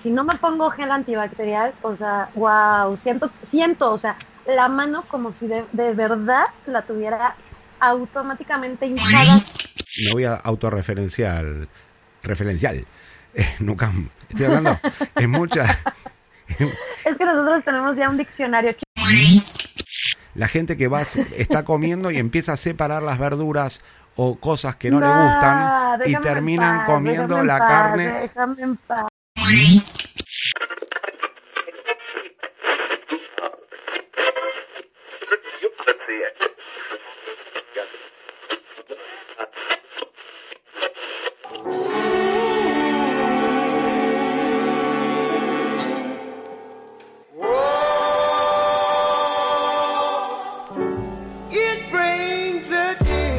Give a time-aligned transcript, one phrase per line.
[0.00, 5.04] Si no me pongo gel antibacterial, o sea, wow, siento, siento, o sea, la mano
[5.08, 7.36] como si de, de verdad la tuviera
[7.80, 9.36] automáticamente hinchada.
[10.04, 11.68] Me voy a autorreferencial,
[12.22, 12.84] referencial.
[13.36, 14.78] Eh, Nucam, estoy hablando,
[15.16, 15.64] es mucha.
[17.04, 18.76] Es que nosotros tenemos ya un diccionario.
[20.36, 23.82] La gente que va, está comiendo y empieza a separar las verduras
[24.16, 28.08] o cosas que no, le gustan y terminan paz, comiendo la paz, carne.
[28.20, 29.06] Déjame en paz.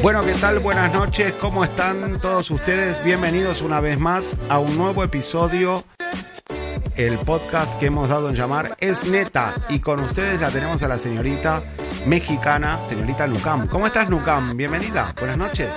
[0.06, 0.60] Bueno, ¿qué tal?
[0.60, 3.02] Buenas noches, ¿cómo están todos ustedes?
[3.02, 5.82] Bienvenidos una vez más a un nuevo episodio,
[6.94, 9.56] el podcast que hemos dado en llamar Es Neta.
[9.68, 11.60] Y con ustedes la tenemos a la señorita
[12.06, 13.66] mexicana, señorita Nucam.
[13.66, 14.56] ¿Cómo estás, Nucam?
[14.56, 15.70] Bienvenida, buenas noches.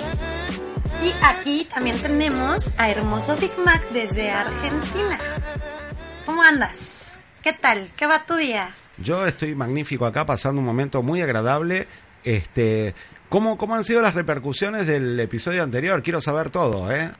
[1.02, 5.18] Y aquí también tenemos a hermoso Big Mac desde Argentina.
[6.24, 7.18] ¿Cómo andas?
[7.42, 7.88] ¿Qué tal?
[7.96, 8.76] ¿Qué va tu día?
[8.96, 11.88] Yo estoy magnífico acá, pasando un momento muy agradable.
[12.22, 12.94] Este,
[13.30, 16.02] ¿cómo, ¿Cómo han sido las repercusiones del episodio anterior?
[16.02, 17.10] Quiero saber todo, ¿eh?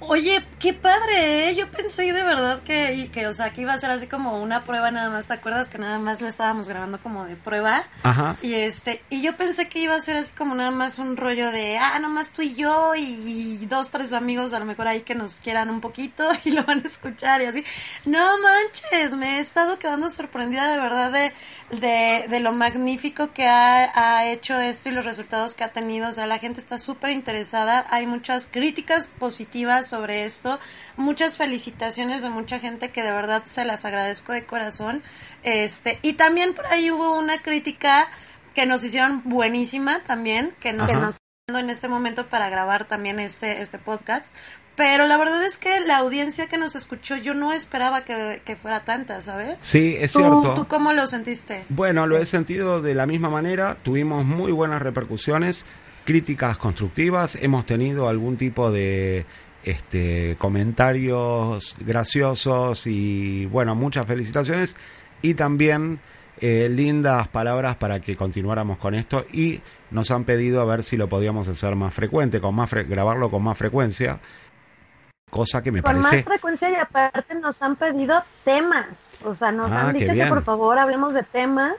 [0.00, 1.54] Oye, qué padre, ¿eh?
[1.54, 4.62] Yo pensé de verdad que, que, o sea, que iba a ser así como una
[4.62, 5.26] prueba nada más.
[5.26, 7.82] ¿Te acuerdas que nada más lo estábamos grabando como de prueba?
[8.02, 8.36] Ajá.
[8.42, 11.50] Y este, y yo pensé que iba a ser así como nada más un rollo
[11.50, 15.00] de, ah, nomás tú y yo y, y dos, tres amigos a lo mejor ahí
[15.00, 17.64] que nos quieran un poquito y lo van a escuchar y así.
[18.04, 21.32] No manches, me he estado quedando sorprendida de verdad de,
[21.78, 26.08] de, de lo magnífico que ha, ha hecho esto y los resultados que ha tenido.
[26.08, 27.86] O sea, la gente está súper interesada.
[27.88, 30.58] Hay muchas críticas positivas sobre esto.
[30.96, 35.02] Muchas felicitaciones de mucha gente que de verdad se las agradezco de corazón.
[35.42, 38.08] Este, y también por ahí hubo una crítica
[38.54, 40.92] que nos hicieron buenísima también, que nos Ajá.
[40.92, 44.32] estamos dando en este momento para grabar también este, este podcast.
[44.76, 48.56] Pero la verdad es que la audiencia que nos escuchó, yo no esperaba que, que
[48.56, 49.58] fuera tanta, ¿sabes?
[49.60, 50.54] Sí, es ¿Tú, cierto.
[50.54, 51.64] ¿Tú cómo lo sentiste?
[51.70, 53.78] Bueno, lo he sentido de la misma manera.
[53.82, 55.64] Tuvimos muy buenas repercusiones,
[56.04, 57.36] críticas constructivas.
[57.36, 59.24] Hemos tenido algún tipo de
[59.66, 64.74] este, comentarios graciosos y, bueno, muchas felicitaciones.
[65.20, 65.98] Y también
[66.40, 69.26] eh, lindas palabras para que continuáramos con esto.
[69.32, 69.60] Y
[69.90, 73.30] nos han pedido a ver si lo podíamos hacer más frecuente, con más fre- grabarlo
[73.30, 74.18] con más frecuencia.
[75.30, 76.24] Cosa que me Con más parece.
[76.24, 79.20] frecuencia y aparte nos han pedido temas.
[79.24, 81.74] O sea, nos Ah, han dicho que por favor hablemos de temas.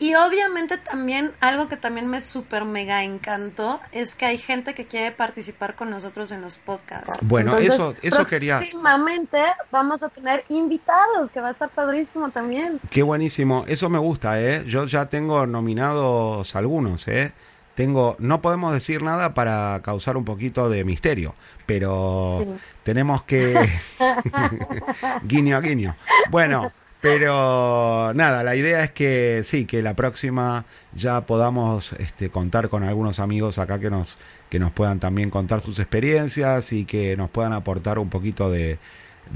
[0.00, 4.86] Y obviamente también algo que también me súper mega encantó es que hay gente que
[4.86, 7.18] quiere participar con nosotros en los podcasts.
[7.20, 8.56] Bueno, Entonces, eso, eso quería.
[8.56, 9.38] Próximamente
[9.70, 12.80] vamos a tener invitados, que va a estar padrísimo también.
[12.90, 14.64] Qué buenísimo, eso me gusta, ¿eh?
[14.66, 17.32] Yo ya tengo nominados algunos, ¿eh?
[17.74, 21.34] Tengo, no podemos decir nada para causar un poquito de misterio,
[21.66, 22.54] pero Sí.
[22.82, 23.54] tenemos que...
[25.24, 25.94] guiño a guiño.
[26.30, 32.68] Bueno, pero nada, la idea es que sí, que la próxima ya podamos este, contar
[32.68, 34.18] con algunos amigos acá que nos,
[34.50, 38.78] que nos puedan también contar sus experiencias y que nos puedan aportar un poquito de,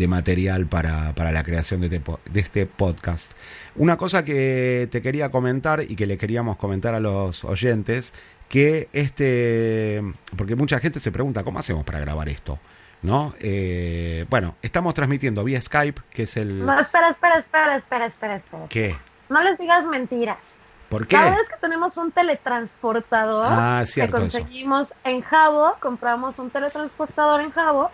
[0.06, 3.32] material para, para la creación de este, de este podcast.
[3.76, 8.12] Una cosa que te quería comentar y que le queríamos comentar a los oyentes,
[8.48, 10.02] que este,
[10.36, 12.58] porque mucha gente se pregunta, ¿cómo hacemos para grabar esto?
[13.04, 13.34] ¿No?
[13.38, 16.64] Eh, bueno, estamos transmitiendo vía Skype, que es el...
[16.64, 18.64] No, espera, espera, espera, espera, espera, espera.
[18.70, 18.96] ¿Qué?
[19.28, 20.56] No les digas mentiras.
[20.88, 21.16] ¿Por qué?
[21.16, 24.10] La verdad es que tenemos un teletransportador Ah, que eso.
[24.10, 27.90] conseguimos en Jabo, compramos un teletransportador en Jabo.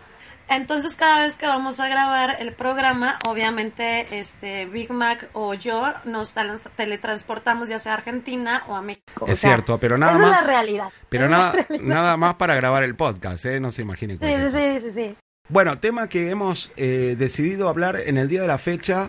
[0.49, 5.93] Entonces cada vez que vamos a grabar el programa, obviamente este Big Mac o yo
[6.05, 6.34] nos
[6.76, 9.26] teletransportamos ya sea a Argentina o a México.
[9.26, 10.40] Es O sea, cierto, pero nada esa más...
[10.40, 10.93] es la realidad.
[11.08, 11.84] Pero es nada, realidad.
[11.84, 13.61] nada más para grabar el podcast, ¿eh?
[13.61, 14.19] No se imaginen.
[14.19, 15.17] Sí, sí, sí, sí, sí.
[15.49, 19.08] Bueno, tema que hemos eh, decidido hablar en el día de la fecha.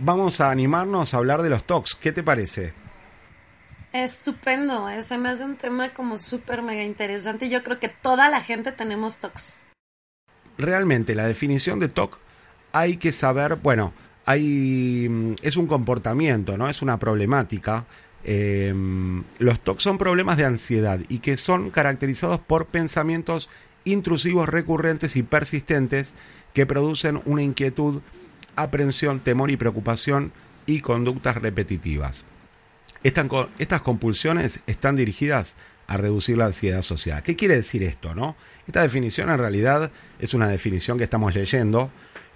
[0.00, 1.94] Vamos a animarnos a hablar de los talks.
[1.96, 2.72] ¿Qué te parece?
[3.92, 7.88] Estupendo, eh, se me hace un tema como súper mega interesante y yo creo que
[7.88, 9.60] toda la gente tenemos tocs.
[10.58, 12.18] Realmente, la definición de TOC
[12.72, 13.92] hay que saber, bueno,
[14.26, 16.68] hay, mm, es un comportamiento, ¿no?
[16.68, 17.86] Es una problemática.
[18.24, 18.74] Eh,
[19.38, 23.48] los TOC son problemas de ansiedad y que son caracterizados por pensamientos
[23.84, 26.12] intrusivos recurrentes y persistentes
[26.52, 28.00] que producen una inquietud,
[28.56, 30.32] aprensión, temor y preocupación
[30.66, 32.24] y conductas repetitivas.
[33.02, 35.54] Estas, compulsiones están dirigidas
[35.86, 37.22] a reducir la ansiedad social.
[37.22, 38.36] ¿Qué quiere decir esto, no?
[38.68, 41.90] Esta definición en realidad es una definición que estamos leyendo,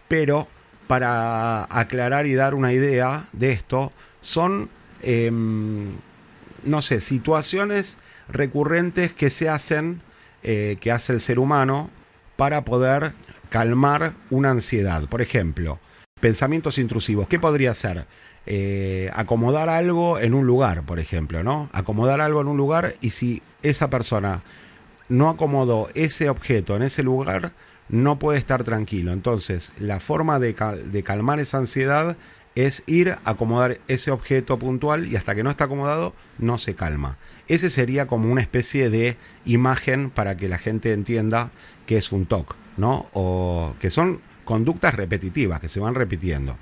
[0.08, 0.48] pero
[0.86, 3.92] para aclarar y dar una idea de esto,
[4.22, 4.70] son,
[5.02, 5.88] em,
[6.64, 7.98] no sé, situaciones
[8.30, 10.00] recurrentes que se hacen,
[10.42, 11.90] eh, que hace el ser humano
[12.36, 13.12] para poder
[13.50, 15.06] calmar una ansiedad.
[15.10, 15.80] Por ejemplo,
[16.18, 17.28] pensamientos intrusivos.
[17.28, 18.06] ¿Qué podría ser?
[18.46, 21.68] Eh, acomodar algo en un lugar, por ejemplo, ¿no?
[21.72, 24.40] Acomodar algo en un lugar y si esa persona
[25.12, 27.52] no acomodó ese objeto en ese lugar,
[27.90, 29.12] no puede estar tranquilo.
[29.12, 30.54] Entonces, la forma de,
[30.90, 32.16] de calmar esa ansiedad
[32.54, 36.74] es ir a acomodar ese objeto puntual y hasta que no está acomodado no se
[36.74, 37.18] calma.
[37.46, 41.50] Ese sería como una especie de imagen para que la gente entienda
[41.86, 43.06] que es un TOC, ¿no?
[43.12, 46.56] O que son conductas repetitivas que se van repitiendo.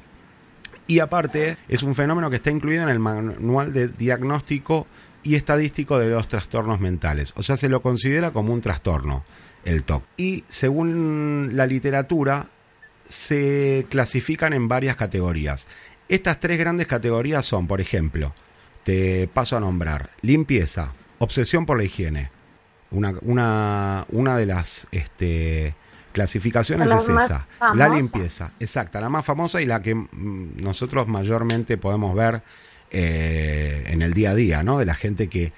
[0.88, 4.88] Y aparte, es un fenómeno que está incluido en el manual de diagnóstico
[5.22, 7.32] y estadístico de los trastornos mentales.
[7.37, 9.25] O sea, se lo considera como un trastorno,
[9.64, 10.02] el TOC.
[10.17, 12.46] Y según la literatura,
[13.08, 15.67] se clasifican en varias categorías.
[16.08, 18.32] Estas tres grandes categorías son, por ejemplo,
[18.84, 22.31] te paso a nombrar, limpieza, obsesión por la higiene.
[22.90, 25.75] Una, una, una de las este,
[26.12, 31.76] clasificaciones es esa, la limpieza, exacta, la más famosa y la que mm, nosotros mayormente
[31.76, 32.43] podemos ver
[32.90, 34.78] eh, en el día a día, ¿no?
[34.78, 35.52] De la gente que,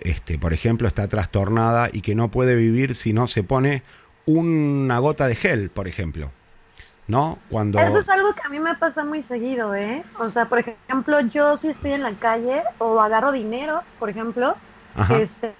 [0.00, 3.82] este, por ejemplo, está trastornada y que no puede vivir si no se pone
[4.26, 6.30] una gota de gel, por ejemplo.
[7.06, 7.38] ¿No?
[7.48, 7.80] Cuando...
[7.80, 10.04] Eso es algo que a mí me pasa muy seguido, ¿eh?
[10.18, 14.54] O sea, por ejemplo, yo si estoy en la calle o agarro dinero, por ejemplo,
[15.10, 15.54] este,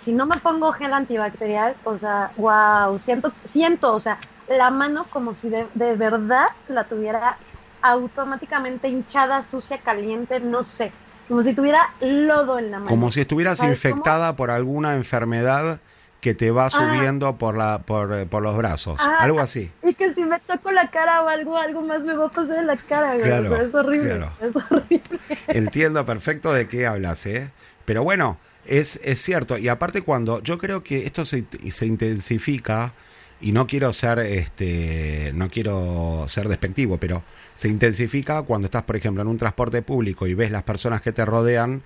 [0.00, 4.18] si no me pongo gel antibacterial, o sea, wow, siento, siento, o sea,
[4.48, 7.36] la mano como si de, verdad la tuviera
[7.88, 10.92] automáticamente hinchada, sucia, caliente, no sé,
[11.28, 12.88] como si tuviera lodo en la mano.
[12.88, 15.80] Como si estuvieras infectada por alguna enfermedad
[16.20, 19.70] que te va subiendo por la por, eh, por los brazos, algo así.
[19.82, 22.58] Y que si me toco la cara o algo, algo más me va a pasar
[22.58, 25.20] en la cara, claro, es horrible, es horrible.
[25.46, 27.50] Entiendo perfecto de qué hablas, ¿eh?
[27.84, 32.92] Pero bueno, es, es cierto, y aparte cuando yo creo que esto se, se intensifica,
[33.40, 37.22] y no quiero ser este no quiero ser despectivo, pero
[37.54, 41.12] se intensifica cuando estás, por ejemplo, en un transporte público y ves las personas que
[41.12, 41.82] te rodean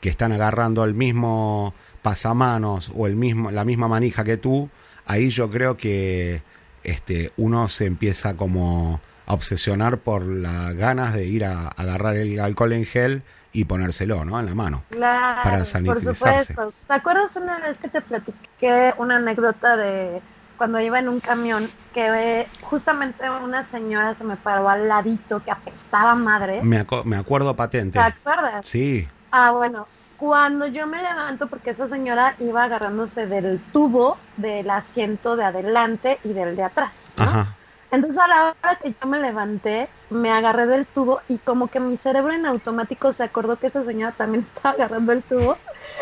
[0.00, 4.68] que están agarrando el mismo pasamanos o el mismo la misma manija que tú,
[5.06, 6.42] ahí yo creo que
[6.84, 12.40] este uno se empieza como a obsesionar por las ganas de ir a agarrar el
[12.40, 13.22] alcohol en gel
[13.52, 14.40] y ponérselo, ¿no?
[14.40, 14.82] En la mano.
[14.90, 16.06] Claro, para sanitizarse.
[16.06, 16.74] Por supuesto.
[16.86, 20.22] ¿Te acuerdas una vez que te platiqué una anécdota de
[20.62, 25.50] cuando iba en un camión que justamente una señora se me paró al ladito que
[25.50, 26.62] apestaba madre?
[26.62, 27.98] Me, me acuerdo patente.
[27.98, 28.64] ¿Te acuerdas?
[28.64, 29.08] Sí.
[29.32, 29.88] Ah, bueno,
[30.18, 36.20] cuando yo me levanto, porque esa señora iba agarrándose del tubo del asiento de adelante
[36.22, 37.24] y del de atrás, ¿no?
[37.24, 37.56] Ajá.
[37.90, 41.80] Entonces a la hora que yo me levanté, me agarré del tubo y como que
[41.80, 45.58] mi cerebro en automático se acordó que esa señora también estaba agarrando el tubo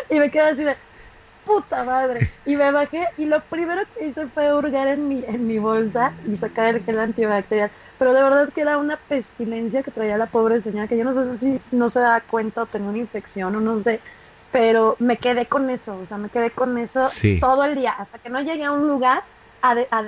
[0.07, 0.77] y me quedé así de
[1.45, 2.29] puta madre.
[2.45, 6.13] Y me bajé y lo primero que hice fue hurgar en mi, en mi bolsa
[6.27, 7.71] y sacar el gel antibacterial.
[7.97, 11.13] Pero de verdad que era una pestilencia que traía la pobre señora, que yo no
[11.13, 13.99] sé si no se da cuenta o tenía una infección o no sé.
[14.51, 17.07] Pero me quedé con eso, o sea, me quedé con eso
[17.39, 19.23] todo el día, hasta que no llegué a un lugar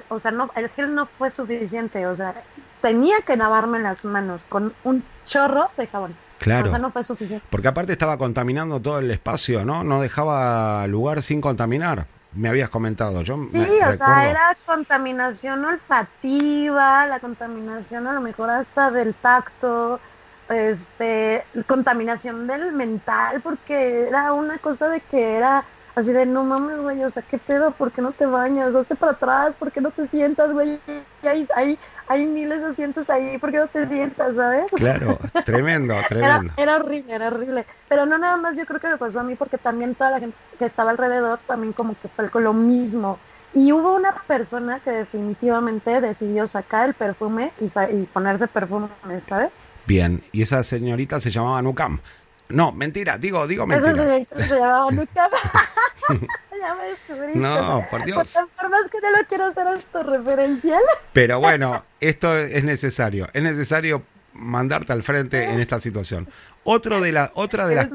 [0.09, 2.33] o sea, no, el gel no fue suficiente, o sea,
[2.81, 6.15] tenía que lavarme las manos con un chorro de jabón.
[6.43, 6.67] Claro.
[6.67, 7.45] O sea, no fue suficiente.
[7.49, 9.85] Porque aparte estaba contaminando todo el espacio, ¿no?
[9.85, 12.05] No dejaba lugar sin contaminar.
[12.33, 13.21] Me habías comentado.
[13.21, 20.01] Yo sí, o sea, era contaminación olfativa, la contaminación a lo mejor hasta del tacto,
[20.49, 25.63] este, contaminación del mental, porque era una cosa de que era
[25.95, 27.69] Así de, no mames, güey, o sea, ¿qué pedo?
[27.71, 28.73] ¿Por qué no te bañas?
[28.73, 30.79] Hazte para atrás, ¿por qué no te sientas, güey?
[31.21, 34.65] Hay, hay, hay miles de asientos ahí, ¿por qué no te sientas, sabes?
[34.75, 36.51] Claro, tremendo, tremendo.
[36.57, 37.65] Era, horrible, era horrible.
[37.87, 40.19] Pero no nada más yo creo que me pasó a mí, porque también toda la
[40.19, 43.19] gente que estaba alrededor también como que fue con lo mismo.
[43.53, 48.87] Y hubo una persona que definitivamente decidió sacar el perfume y, y ponerse perfume,
[49.27, 49.51] ¿sabes?
[49.85, 51.99] Bien, y esa señorita se llamaba Nukam.
[52.49, 54.25] No, mentira, digo, digo mentira.
[57.35, 58.37] No, por Dios.
[58.55, 59.67] Por más que no lo quiero hacer
[60.05, 60.81] referencial.
[61.11, 63.27] Pero bueno, esto es necesario.
[63.33, 66.27] Es necesario mandarte al frente en esta situación.
[66.63, 67.89] Otro de la, otra de las...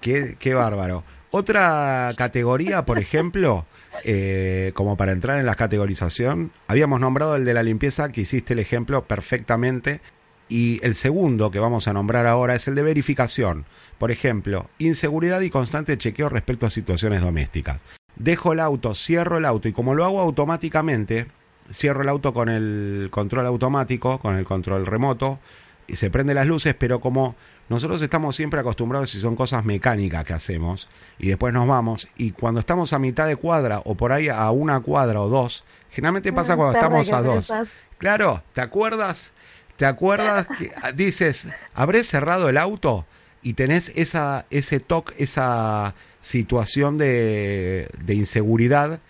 [0.00, 1.04] Qué, qué bárbaro.
[1.30, 3.66] Otra categoría, por ejemplo,
[4.04, 8.52] eh, como para entrar en la categorización, habíamos nombrado el de la limpieza, que hiciste
[8.52, 10.00] el ejemplo perfectamente.
[10.48, 13.64] Y el segundo que vamos a nombrar ahora es el de verificación.
[13.98, 17.80] Por ejemplo, inseguridad y constante chequeo respecto a situaciones domésticas.
[18.16, 21.26] Dejo el auto, cierro el auto y como lo hago automáticamente,
[21.72, 25.40] cierro el auto con el control automático, con el control remoto,
[25.86, 27.34] y se prenden las luces, pero como
[27.68, 32.32] nosotros estamos siempre acostumbrados si son cosas mecánicas que hacemos y después nos vamos y
[32.32, 36.32] cuando estamos a mitad de cuadra o por ahí a una cuadra o dos, generalmente
[36.32, 37.52] pasa cuando estamos a dos.
[37.98, 39.32] Claro, ¿te acuerdas?
[39.76, 43.06] ¿Te acuerdas que ah, dices, habré cerrado el auto
[43.42, 49.00] y tenés esa ese toque, esa situación de, de inseguridad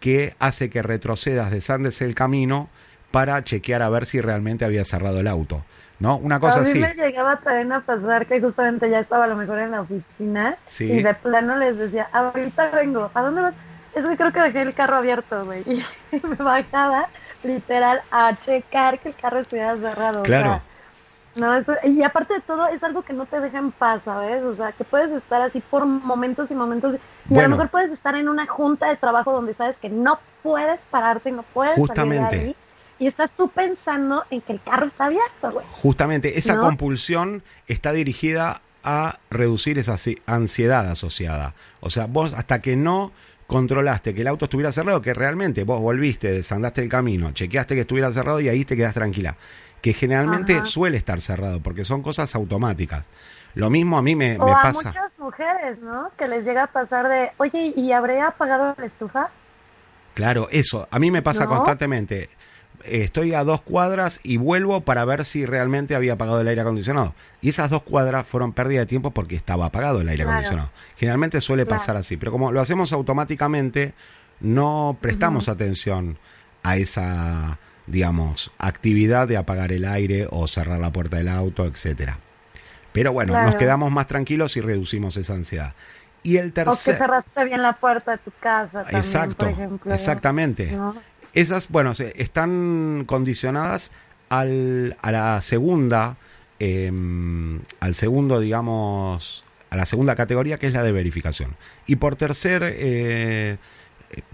[0.00, 2.68] que hace que retrocedas, desandes el camino
[3.10, 5.64] para chequear a ver si realmente había cerrado el auto.
[6.02, 6.16] ¿no?
[6.16, 6.82] Una cosa así.
[6.82, 9.70] A mí me llegaba también a pasar que justamente ya estaba a lo mejor en
[9.70, 13.54] la oficina y de plano les decía, ahorita vengo, ¿a dónde vas?
[13.94, 15.62] Es que creo que dejé el carro abierto, güey.
[15.64, 15.84] Y
[16.26, 17.08] me bajaba
[17.44, 20.22] literal a checar que el carro estuviera cerrado.
[20.22, 20.62] Claro.
[21.36, 24.44] no, eso, y aparte de todo, es algo que no te deja en paz, ¿sabes?
[24.44, 26.96] O sea, que puedes estar así por momentos y momentos.
[27.28, 30.18] Y a lo mejor puedes estar en una junta de trabajo donde sabes que no
[30.42, 32.24] puedes pararte, no puedes justamente.
[32.24, 32.56] salir de ahí
[33.02, 35.66] y estás tú pensando en que el carro está abierto, güey.
[35.72, 39.96] Justamente, esa compulsión está dirigida a reducir esa
[40.26, 41.54] ansiedad asociada.
[41.80, 43.10] O sea, vos hasta que no
[43.52, 47.82] controlaste que el auto estuviera cerrado, que realmente vos volviste, desandaste el camino, chequeaste que
[47.82, 49.36] estuviera cerrado y ahí te quedas tranquila.
[49.80, 53.04] Que generalmente suele estar cerrado porque son cosas automáticas.
[53.54, 56.10] Lo mismo a mí me, o a muchas mujeres, ¿no?
[56.16, 59.30] Que les llega a pasar de, oye, ¿y habré apagado la estufa?
[60.14, 60.88] Claro, eso.
[60.90, 62.30] A mí me pasa constantemente
[62.84, 67.14] estoy a dos cuadras y vuelvo para ver si realmente había apagado el aire acondicionado.
[67.40, 70.70] Y esas dos cuadras fueron pérdida de tiempo porque estaba apagado el aire acondicionado.
[70.96, 73.94] Generalmente suele pasar así, pero como lo hacemos automáticamente,
[74.40, 76.18] no prestamos atención
[76.62, 82.18] a esa, digamos, actividad de apagar el aire o cerrar la puerta del auto, etcétera.
[82.92, 85.74] Pero bueno, nos quedamos más tranquilos y reducimos esa ansiedad.
[86.22, 86.72] Y el tercer...
[86.72, 89.94] O que cerraste bien la puerta de tu casa también, Exacto, por ejemplo.
[89.94, 90.76] Exactamente.
[91.34, 93.90] Esas, bueno, están condicionadas
[94.28, 96.16] al, a la segunda,
[96.58, 101.56] em, al segundo, digamos, a la segunda categoría que es la de verificación.
[101.86, 103.56] Y por tercer, eh,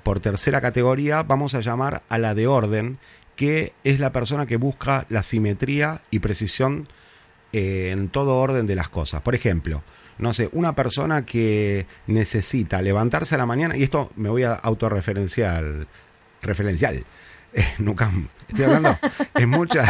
[0.02, 2.98] por tercera categoría vamos a llamar a la de orden,
[3.36, 6.88] que es la persona que busca la simetría y precisión
[7.52, 9.22] eh, en todo orden de las cosas.
[9.22, 9.84] Por ejemplo,
[10.18, 14.54] no sé, una persona que necesita levantarse a la mañana, y esto me voy a
[14.54, 15.86] autorreferenciar
[16.42, 17.04] referencial.
[17.52, 18.10] Eh, nunca,
[18.48, 18.98] estoy hablando,
[19.34, 19.84] es mucha...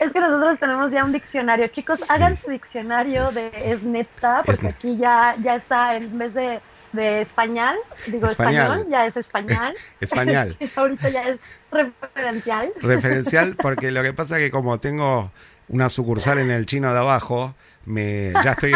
[0.00, 1.68] Es que nosotros tenemos ya un diccionario.
[1.68, 6.60] Chicos, hagan su diccionario de es neta, porque aquí ya, ya está en vez de,
[6.94, 9.74] de español, digo español, ya es español.
[10.00, 10.56] español.
[10.76, 11.40] Ahorita ya es
[11.70, 12.72] referencial.
[12.80, 15.30] Referencial, porque lo que pasa es que como tengo
[15.68, 17.54] una sucursal en el chino de abajo,
[17.84, 18.74] me ya estoy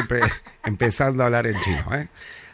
[0.64, 2.08] empezando a hablar en chino, ¿eh?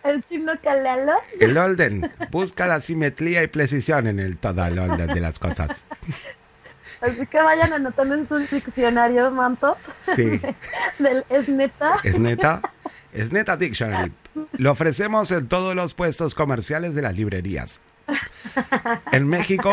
[0.05, 1.15] El chino calelo.
[1.41, 2.13] El orden.
[2.31, 5.85] Busca la simetría y precisión en el todo el orden de las cosas.
[7.01, 9.77] Así que vayan anotando en sus diccionarios mantos.
[10.15, 10.41] Sí.
[10.99, 12.01] Del es neta.
[12.03, 12.63] Es neta.
[13.13, 14.13] Es neta Dictionary.
[14.59, 17.81] Lo ofrecemos en todos los puestos comerciales de las librerías.
[19.13, 19.73] En México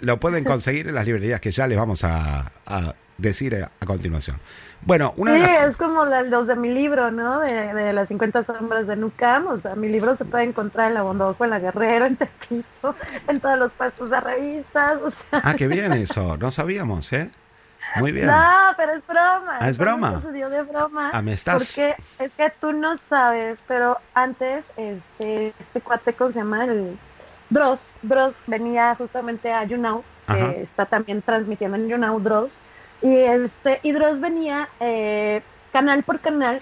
[0.00, 4.38] lo pueden conseguir en las librerías que ya les vamos a, a decir a continuación.
[4.82, 7.40] Bueno, una Sí, es como los de mi libro, ¿no?
[7.40, 9.46] De, las 50 sombras de Nucam.
[9.48, 12.94] O sea, mi libro se puede encontrar en la Bondojo, en la Guerrero, en Tepito,
[13.28, 14.98] en todos los puestos de revistas.
[15.02, 15.40] O sea.
[15.44, 16.36] Ah, qué bien eso.
[16.38, 17.30] No sabíamos, ¿eh?
[17.96, 18.26] Muy bien.
[18.26, 19.56] No, pero es broma.
[19.58, 20.22] Ah, es broma.
[20.22, 21.10] Se dio de broma.
[21.12, 21.58] Ah, me estás.
[21.58, 26.64] Porque es que tú no sabes, pero antes, este, este cuate, ¿cómo se llama?
[26.64, 26.98] El
[27.50, 27.90] Dross.
[28.02, 32.58] Dross venía justamente a YouNow, que está también transmitiendo en YouNow Dross
[33.02, 35.42] y este, y Dross venía eh,
[35.72, 36.60] canal por canal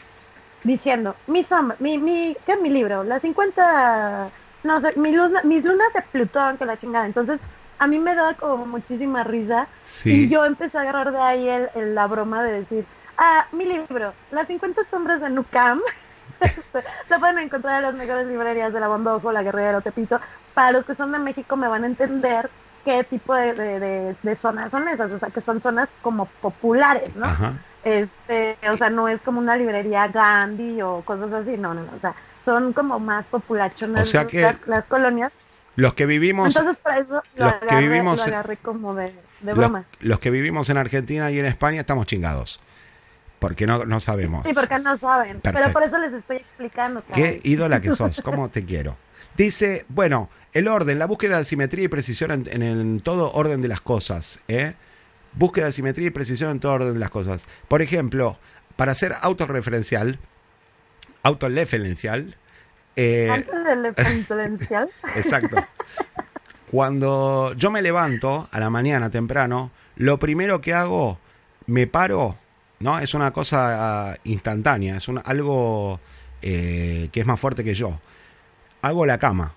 [0.65, 3.05] diciendo, mi sombra, mi, mi, ¿qué mi libro?
[3.05, 4.29] Las 50,
[4.65, 7.07] no sé, mi luz, mis lunas de Plutón, que la chingada.
[7.07, 7.41] Entonces,
[7.79, 9.69] a mí me daba como muchísima risa.
[10.05, 12.85] Y yo empecé a agarrar de ahí el, la broma de decir,
[13.17, 15.81] ah, mi libro, Las 50 sombras de Nucam.
[17.11, 20.21] lo pueden encontrar en las mejores librerías de La Bondojo, La Guerrero, Tepito.
[20.55, 22.51] Para los que son de México me van a entender
[22.89, 27.27] qué tipo de, de, zonas son esas, o sea, que son zonas como populares, ¿no?
[27.85, 31.93] Este, o sea, no es como una librería Gandhi o cosas así, no, no, no,
[31.95, 32.15] o sea,
[32.47, 35.31] son como más populachonas O sea que- las, colonias.
[35.77, 39.13] Los que vivimos, Entonces, por eso lo los que agarré, vivimos- lo agarré como de,
[39.13, 39.85] de los, broma.
[40.01, 42.59] los que vivimos en Argentina y en España estamos chingados.
[43.39, 44.45] Porque no, no sabemos.
[44.47, 45.41] Sí, porque no saben.
[45.41, 45.61] Perfecto.
[45.61, 47.05] Pero por eso les estoy explicando.
[47.13, 48.97] Qué ídola que sos, cómo te quiero.
[49.37, 53.61] Dice, bueno, el orden, la búsqueda de simetría y precisión en, en, en todo orden
[53.63, 54.39] de las cosas.
[54.49, 54.75] ¿eh?
[55.35, 57.43] Búsqueda de simetría y precisión en todo orden de las cosas.
[57.69, 58.39] Por ejemplo,
[58.77, 60.19] para ser autorreferencial,
[61.23, 62.37] autoreferencial,
[62.97, 63.29] eh.
[65.17, 65.57] Exacto.
[66.71, 71.19] Cuando yo me levanto a la mañana temprano, lo primero que hago,
[71.67, 72.37] me paro,
[72.81, 72.99] ¿no?
[72.99, 76.01] Es una cosa instantánea, es un- algo
[76.43, 77.99] eh, que es más fuerte que yo.
[78.83, 79.55] Hago la cama.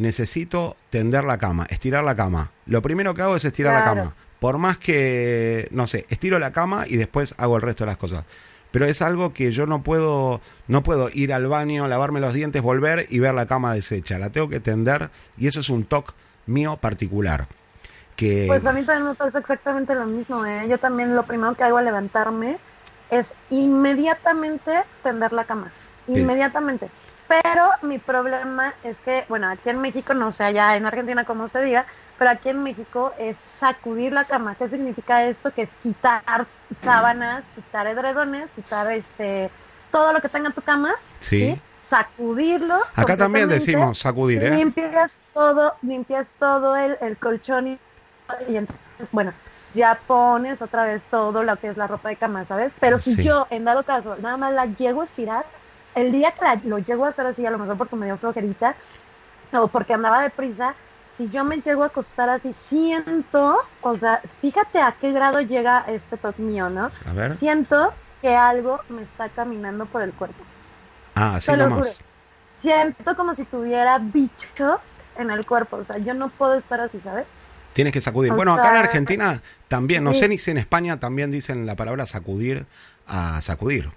[0.00, 2.50] Necesito tender la cama, estirar la cama.
[2.66, 4.14] Lo primero que hago es estirar la cama.
[4.38, 7.98] Por más que, no sé, estiro la cama y después hago el resto de las
[7.98, 8.24] cosas.
[8.70, 12.62] Pero es algo que yo no puedo, no puedo ir al baño, lavarme los dientes,
[12.62, 14.18] volver y ver la cama deshecha.
[14.18, 16.12] La tengo que tender y eso es un toque
[16.46, 17.48] mío particular.
[18.16, 20.46] Que Pues a mí también me pasa exactamente lo mismo.
[20.46, 20.66] ¿eh?
[20.68, 22.58] Yo también lo primero que hago al levantarme
[23.10, 25.72] es inmediatamente tender la cama.
[26.06, 26.88] Inmediatamente.
[27.30, 31.46] Pero mi problema es que, bueno, aquí en México, no sé allá en Argentina como
[31.46, 31.86] se diga,
[32.18, 34.56] pero aquí en México es sacudir la cama.
[34.56, 35.52] ¿Qué significa esto?
[35.52, 39.48] Que es quitar sábanas, quitar edredones, quitar este
[39.92, 41.60] todo lo que tenga tu cama, Sí.
[41.84, 42.80] sacudirlo.
[42.94, 44.50] acá también decimos sacudir, ¿eh?
[44.50, 47.78] Limpias todo, limpias todo el, el colchón y,
[48.48, 49.32] y entonces, bueno,
[49.74, 52.72] ya pones otra vez todo lo que es la ropa de cama, ¿sabes?
[52.80, 53.22] Pero si Sí.
[53.22, 55.44] yo, en dado caso, nada más la llego a estirar,
[55.94, 58.16] el día que la- lo llego a hacer así, a lo mejor porque me dio
[58.16, 58.74] flojerita
[59.52, 60.74] o porque andaba deprisa,
[61.12, 65.84] si yo me llego a acostar así, siento, o sea, fíjate a qué grado llega
[65.88, 66.90] este toque mío, ¿no?
[67.06, 67.36] A ver.
[67.36, 67.92] Siento
[68.22, 70.44] que algo me está caminando por el cuerpo.
[71.14, 71.98] Ah, así nomás.
[72.60, 74.80] Siento como si tuviera bichos
[75.16, 77.26] en el cuerpo, o sea, yo no puedo estar así, ¿sabes?
[77.72, 78.32] Tienes que sacudir.
[78.32, 80.20] O Bueno, acá en Argentina también, no sí.
[80.20, 82.66] sé ni si en España también dicen la palabra sacudir
[83.06, 83.90] a sacudir.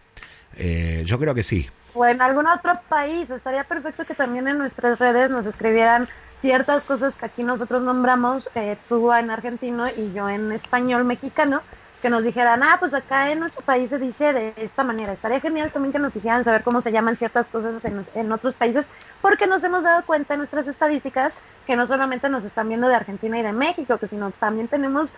[0.56, 1.70] Eh, yo creo que sí.
[1.96, 6.10] O en algún otro país, estaría perfecto que también en nuestras redes nos escribieran
[6.42, 11.62] ciertas cosas que aquí nosotros nombramos, eh, tú en argentino y yo en español mexicano,
[12.02, 15.14] que nos dijeran, ah, pues acá en nuestro país se dice de esta manera.
[15.14, 18.56] Estaría genial también que nos hicieran saber cómo se llaman ciertas cosas en, en otros
[18.56, 18.88] países,
[19.22, 21.34] porque nos hemos dado cuenta en nuestras estadísticas
[21.66, 25.14] que no solamente nos están viendo de Argentina y de México, que sino también tenemos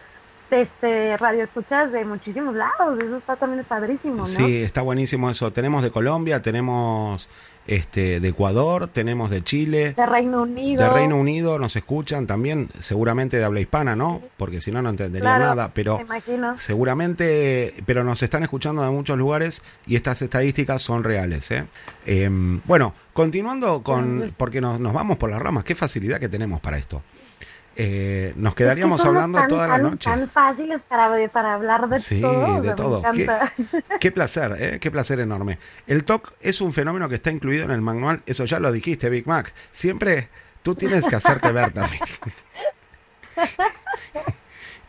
[0.52, 3.00] este radio escuchas de muchísimos lados.
[3.00, 4.26] Eso está también padrísimo, ¿no?
[4.26, 5.52] Sí, está buenísimo eso.
[5.52, 7.30] Tenemos de Colombia, tenemos
[7.68, 10.84] este de Ecuador, tenemos de Chile, De Reino Unido.
[10.84, 14.22] de Reino Unido, nos escuchan también, seguramente de habla hispana, ¿no?
[14.38, 16.60] Porque si no, no entendería Claro, nada, pero imagino.
[16.60, 21.50] seguramente, pero nos están escuchando de muchos lugares y estas estadísticas son reales.
[21.50, 21.66] ¿eh?
[22.06, 26.62] Em, bueno, continuando con, porque nos, nos vamos por las ramas, qué facilidad que tenemos
[26.62, 27.02] para esto.
[27.78, 30.10] Eh, nos quedaríamos Es que somos hablando tan, toda la noche.
[30.10, 32.62] Tan fáciles para, para hablar de Sí, todo.
[32.62, 33.00] de todo.
[33.00, 33.52] Encanta.
[34.00, 34.80] Qué placer, ¿eh?
[34.80, 35.60] qué placer enorme.
[35.86, 39.10] El TOC es un fenómeno que está incluido en el manual, eso ya lo dijiste,
[39.10, 39.54] Big Mac.
[39.72, 40.30] Siempre
[40.64, 42.02] tú tienes que hacerte ver también.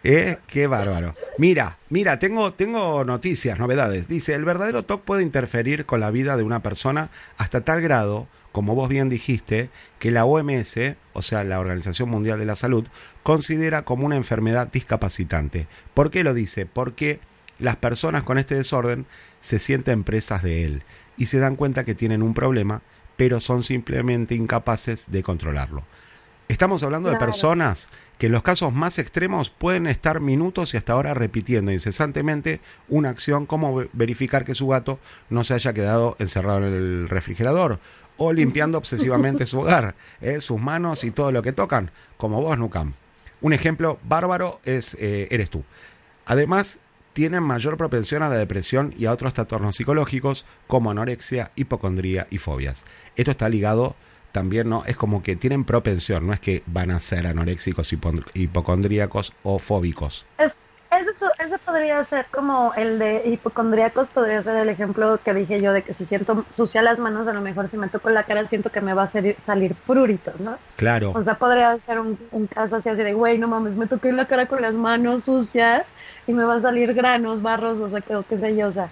[0.05, 0.38] ¿Eh?
[0.46, 1.16] Qué bárbaro.
[1.37, 4.07] Mira, mira, tengo, tengo noticias, novedades.
[4.07, 8.29] Dice, el verdadero TOC puede interferir con la vida de una persona hasta tal grado,
[8.53, 9.68] como vos bien dijiste,
[9.99, 10.79] que la OMS,
[11.16, 12.87] o sea, la Organización Mundial de la Salud,
[13.22, 15.66] considera como una enfermedad discapacitante.
[15.94, 16.66] ¿Por qué lo dice?
[16.66, 17.20] Porque
[17.59, 19.07] las personas con este desorden
[19.40, 20.83] se sienten presas de él
[21.16, 22.83] y se dan cuenta que tienen un problema,
[23.16, 25.83] pero son simplemente incapaces de controlarlo.
[26.48, 30.92] Estamos hablando de personas que en los casos más extremos pueden estar minutos y hasta
[30.92, 36.14] ahora repitiendo incesantemente una acción como ve- verificar que su gato no se haya quedado
[36.20, 37.81] encerrado en el refrigerador
[38.18, 40.40] o limpiando obsesivamente su hogar, ¿eh?
[40.40, 42.94] sus manos y todo lo que tocan, como vos, Nucam.
[43.40, 45.62] Un ejemplo bárbaro es eh, eres tú.
[46.24, 46.79] Además,
[47.12, 52.38] tienen mayor propensión a la depresión y a otros trastornos psicológicos como anorexia, hipocondría y
[52.38, 52.85] fobias.
[53.16, 53.94] Esto está ligado
[54.33, 54.85] también, ¿no?
[54.87, 59.59] Es como que tienen propensión, no es que van a ser anoréxicos, hipo- hipocondríacos o
[59.59, 60.26] fóbicos.
[61.18, 65.72] Su- ese podría ser como el de hipocondríacos, podría ser el ejemplo que dije yo
[65.72, 68.46] de que si siento sucia las manos, a lo mejor si me toco la cara
[68.46, 70.57] siento que me va a salir, salir prurito, ¿no?
[70.76, 71.12] Claro.
[71.14, 74.12] O sea, podría ser un, un caso así, así de, güey, no mames, me toqué
[74.12, 75.87] la cara con las manos sucias
[76.26, 78.72] y me van a salir granos, barros, o sea, que, o qué sé yo, o
[78.72, 78.88] sea,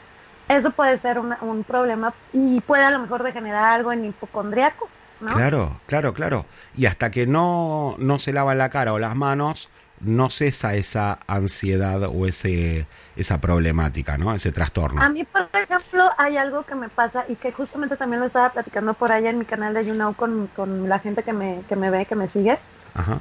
[0.48, 4.88] eso puede ser una- un problema y puede a lo mejor degenerar algo en hipocondriaco,
[5.20, 5.30] ¿no?
[5.34, 6.46] Claro, claro, claro.
[6.76, 9.68] Y hasta que no, no se lavan la cara o las manos,
[10.04, 12.86] no cesa esa ansiedad o ese
[13.16, 14.34] esa problemática, ¿no?
[14.34, 15.00] Ese trastorno.
[15.00, 18.50] A mí, por ejemplo, hay algo que me pasa y que justamente también lo estaba
[18.50, 21.76] platicando por allá en mi canal de YouNow con, con la gente que me, que
[21.76, 22.58] me ve, que me sigue.
[22.94, 23.18] Ajá.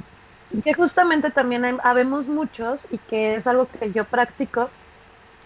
[0.62, 4.70] Que justamente también habemos muchos y que es algo que yo practico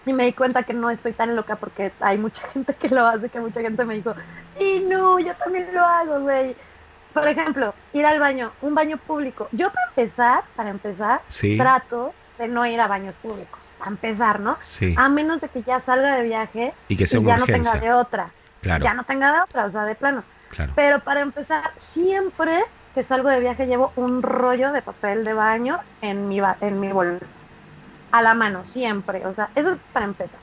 [0.05, 3.05] y me di cuenta que no estoy tan loca porque hay mucha gente que lo
[3.05, 4.13] hace, que mucha gente me dijo,
[4.57, 6.55] sí, no, yo también lo hago, güey.
[7.13, 9.47] Por ejemplo, ir al baño, un baño público.
[9.51, 11.21] Yo para empezar, para empezar,
[11.57, 13.59] trato de no ir a baños públicos.
[13.77, 14.57] Para empezar, ¿no?
[14.61, 14.93] Sí.
[14.97, 17.93] A menos de que ya salga de viaje y que sea ya no tenga de
[17.93, 18.31] otra.
[18.61, 18.83] Claro.
[18.83, 20.23] Ya no tenga de otra, o sea, de plano.
[20.49, 20.73] Claro.
[20.75, 25.79] Pero para empezar, siempre que salgo de viaje llevo un rollo de papel de baño
[26.01, 27.35] en mi, en mi bolsa
[28.11, 29.25] a la mano, siempre.
[29.25, 30.39] O sea, eso es para empezar.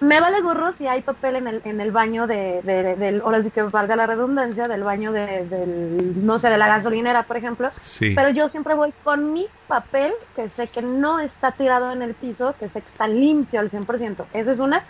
[0.00, 3.50] Me vale gorro si hay papel en el, en el baño de, del, ahora sí
[3.50, 7.70] que valga la redundancia, del baño de, del, no sé, de la gasolinera, por ejemplo.
[7.82, 8.12] Sí.
[8.14, 12.14] Pero yo siempre voy con mi papel, que sé que no está tirado en el
[12.14, 14.24] piso, que sé que está limpio al 100%.
[14.32, 14.82] Esa es una.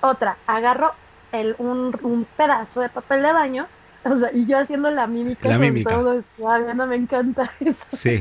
[0.00, 0.94] Otra, agarro
[1.32, 3.66] el, un, un pedazo de papel de baño,
[4.04, 5.48] o sea, y yo haciendo la mímica.
[5.48, 5.90] La mímica.
[5.90, 6.22] Todo,
[6.74, 7.86] no me encanta eso.
[7.92, 8.20] Sí.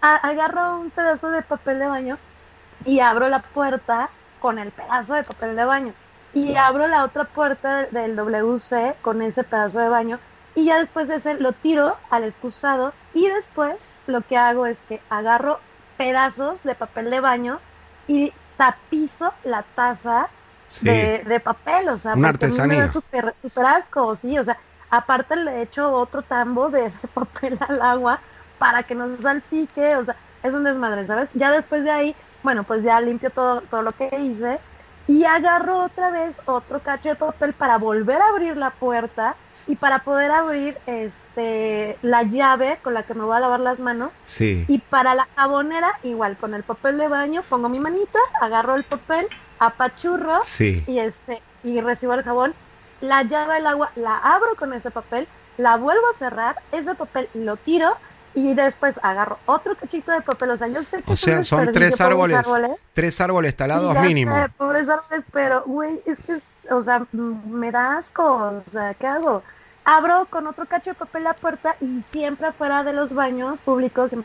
[0.00, 2.18] agarro un pedazo de papel de baño
[2.84, 4.10] y abro la puerta
[4.44, 5.94] con el pedazo de papel de baño
[6.34, 10.18] y abro la otra puerta del WC con ese pedazo de baño
[10.54, 14.82] y ya después de ese lo tiro al excusado y después lo que hago es
[14.82, 15.60] que agarro
[15.96, 17.58] pedazos de papel de baño
[18.06, 20.28] y tapizo la taza
[20.82, 22.82] de, papel, o sea, una artesanía.
[22.82, 24.58] Me super, asco, sí, o sea,
[24.90, 28.18] aparte le echo otro tambo de, de papel al agua
[28.58, 31.30] para que no se salpique, o sea, es un desmadre, ¿sabes?
[31.32, 34.60] Ya después de ahí bueno, pues ya limpio todo, todo lo que hice
[35.06, 39.34] y agarro otra vez otro cacho de papel para volver a abrir la puerta
[39.66, 43.80] y para poder abrir este la llave con la que me voy a lavar las
[43.80, 44.12] manos.
[44.24, 44.64] Sí.
[44.68, 48.84] Y para la jabonera, igual con el papel de baño, pongo mi manita, agarro el
[48.84, 49.26] papel,
[49.58, 50.84] apachurro sí.
[50.86, 52.54] y este y recibo el jabón,
[53.00, 55.26] la llave del agua, la abro con ese papel,
[55.56, 57.96] la vuelvo a cerrar, ese papel lo tiro
[58.34, 60.50] y después agarro otro cachito de papel.
[60.50, 62.46] O sea, yo sé que o sea, son tres árboles,
[62.92, 64.34] tres árboles talados mínimo.
[64.34, 66.38] Sé, pobres árboles, pero, güey, es que,
[66.70, 68.24] o sea, me da asco.
[68.24, 69.42] O sea, ¿qué hago?
[69.84, 74.14] Abro con otro cacho de papel la puerta y siempre afuera de los baños públicos
[74.14, 74.22] va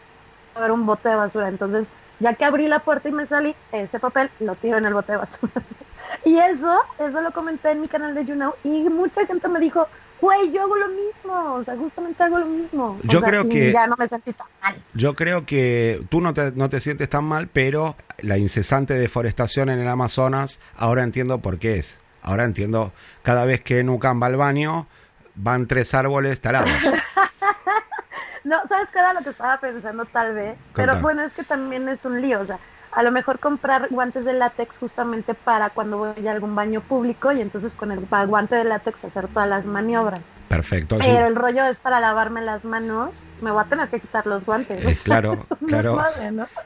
[0.55, 1.49] a haber un bote de basura.
[1.49, 4.93] Entonces, ya que abrí la puerta y me salí, ese papel lo tiro en el
[4.93, 5.51] bote de basura.
[6.25, 9.87] y eso, eso lo comenté en mi canal de YouNow y mucha gente me dijo,
[10.21, 12.99] güey, yo hago lo mismo, o sea, justamente hago lo mismo.
[13.03, 13.71] Yo creo que...
[13.71, 14.75] Ya no me sentí tan mal.
[14.93, 19.69] Yo creo que tú no te, no te sientes tan mal, pero la incesante deforestación
[19.69, 21.99] en el Amazonas, ahora entiendo por qué es.
[22.21, 22.91] Ahora entiendo,
[23.23, 24.87] cada vez que Nucan va al baño,
[25.35, 26.69] van tres árboles talados.
[28.43, 30.57] no, ¿sabes qué era lo que estaba pensando tal vez?
[30.75, 32.59] Pero bueno, es que también es un lío, o sea,
[32.99, 37.31] a lo mejor comprar guantes de látex justamente para cuando voy a algún baño público
[37.31, 40.19] y entonces con el guante de látex hacer todas las maniobras.
[40.49, 40.97] Perfecto.
[40.99, 44.45] Pero el rollo es para lavarme las manos, me voy a tener que quitar los
[44.45, 44.83] guantes.
[44.83, 45.97] Eh, claro, claro.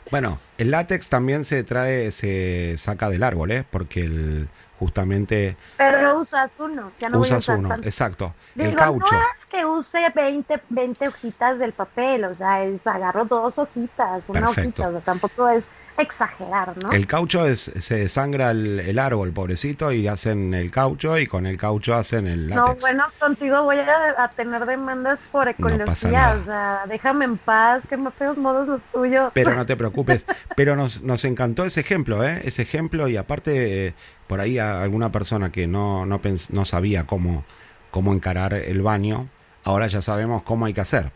[0.10, 3.64] Bueno, el látex también se trae, se saca del árbol, ¿eh?
[3.70, 5.56] Porque el justamente...
[5.78, 8.34] Pero usas uno, ya no usas voy a uno, exacto.
[8.56, 9.16] el caucho.
[9.16, 14.50] No es use 20, 20 hojitas del papel, o sea, es agarro dos hojitas, una
[14.50, 16.92] hojita, o sea, tampoco es exagerar, ¿no?
[16.92, 21.58] El caucho es, se desangra el, árbol, pobrecito, y hacen el caucho y con el
[21.58, 22.68] caucho hacen el látex.
[22.68, 27.98] No, bueno, contigo voy a, tener demandas por ecología, o sea, déjame en paz, que
[27.98, 29.32] me feos modos los tuyos.
[29.34, 32.42] Pero no te preocupes, pero nos, nos encantó ese ejemplo, ¿eh?
[32.44, 33.94] Ese ejemplo y aparte, eh,
[34.28, 37.46] por ahí alguna persona que no, no, no sabía cómo,
[37.92, 39.30] cómo encarar el baño,
[39.64, 41.12] ahora ya sabemos cómo hay que hacer.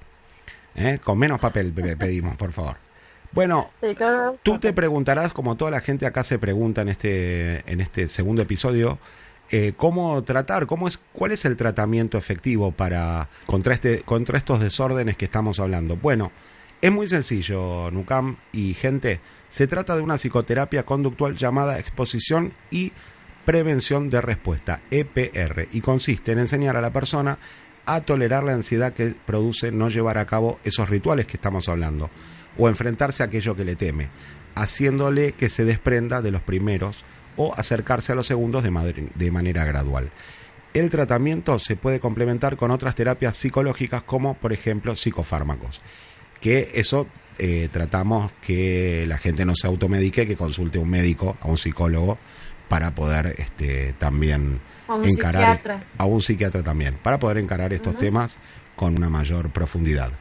[0.75, 0.99] ¿eh?
[1.03, 2.77] Con menos papel pedimos, por favor.
[3.31, 3.71] Bueno,
[4.43, 8.41] tú te preguntarás, como toda la gente acá se pregunta en este, en este segundo
[8.41, 8.99] episodio,
[9.49, 14.59] eh, cómo tratar, cómo es, cuál es el tratamiento efectivo para contra este, contra estos
[14.59, 15.97] desórdenes que estamos hablando.
[15.97, 16.31] Bueno,
[16.81, 19.19] es muy sencillo, Nucam y gente.
[19.49, 22.91] Se trata de una psicoterapia conductual llamada exposición y
[23.45, 27.37] prevención de respuesta, EPR, y consiste en enseñar a la persona
[27.87, 32.09] a tolerar la ansiedad que produce no llevar a cabo esos rituales que estamos hablando
[32.57, 34.09] o enfrentarse a aquello que le teme,
[34.55, 37.03] haciéndole que se desprenda de los primeros
[37.37, 40.09] o acercarse a los segundos de, manera gradual.
[40.73, 45.81] El tratamiento se puede complementar con otras terapias psicológicas como por ejemplo psicofármacos,
[46.41, 51.37] que eso eh, tratamos que la gente no se automedique, que consulte a un médico,
[51.39, 52.17] a un psicólogo,
[52.67, 55.59] para poder este, también a un encarar
[55.97, 58.37] a un psiquiatra también, para poder encarar estos temas
[58.75, 60.11] con una mayor profundidad.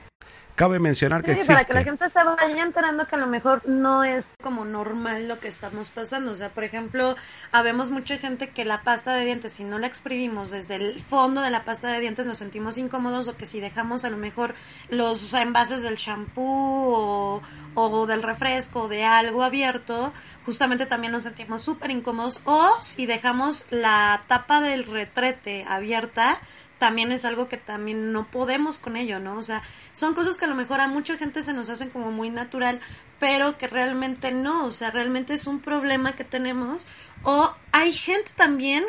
[0.57, 4.05] Cabe mencionar que para que la gente se vaya enterando que a lo mejor no
[4.05, 6.33] es como normal lo que estamos pasando.
[6.33, 7.14] O sea, por ejemplo,
[7.53, 11.42] habemos mucha gente que la pasta de dientes, si no la exprimimos desde el fondo
[11.42, 14.55] de la pasta de dientes, nos sentimos incómodos o que si dejamos a lo mejor
[14.88, 17.42] los envases del shampoo
[17.75, 20.14] o, del refresco o de algo abierto,
[20.47, 22.40] justamente también nos sentimos súper incómodos.
[22.45, 26.40] O si dejamos la tapa del retrete abierta,
[26.79, 29.37] también es algo que también no podemos con ello, ¿no?
[29.37, 29.62] O sea,
[29.93, 32.81] son cosas que a lo mejor a mucha gente se nos hacen como muy natural,
[33.19, 36.87] pero que realmente no, o sea, realmente es un problema que tenemos.
[37.23, 38.85] O hay gente también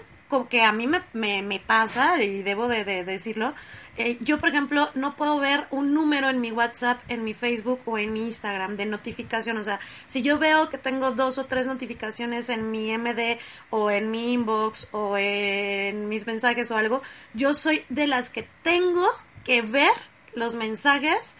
[0.49, 3.53] que a mí me, me, pasa, y debo de, decirlo,
[3.95, 7.79] eh, yo, por ejemplo, no puedo ver un número en mi WhatsApp, en mi Facebook
[7.85, 9.57] o en mi Instagram de notificación.
[9.57, 13.89] O sea, si yo veo que tengo dos o tres notificaciones en mi MD o
[13.89, 17.01] en mi inbox o en mis mensajes o algo,
[17.33, 19.07] yo soy de las que tengo
[19.43, 19.93] que ver
[20.33, 21.35] los mensajes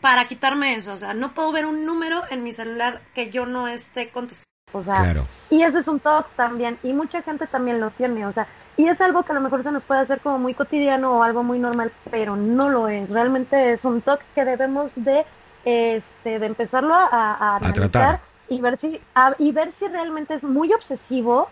[0.00, 0.92] para quitarme eso.
[0.92, 4.55] O sea, no puedo ver un número en mi celular que yo no esté contestando.
[4.76, 8.32] O sea, y ese es un toque también, y mucha gente también lo tiene, o
[8.32, 11.18] sea, y es algo que a lo mejor se nos puede hacer como muy cotidiano
[11.18, 13.08] o algo muy normal, pero no lo es.
[13.08, 15.24] Realmente es un toque que debemos de,
[15.64, 18.20] este, de empezarlo a, a, tratar.
[18.50, 19.00] y ver si,
[19.38, 21.48] y ver si realmente es muy obsesivo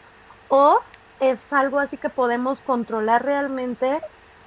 [0.49, 0.81] o
[1.21, 4.01] es algo así que podemos controlar realmente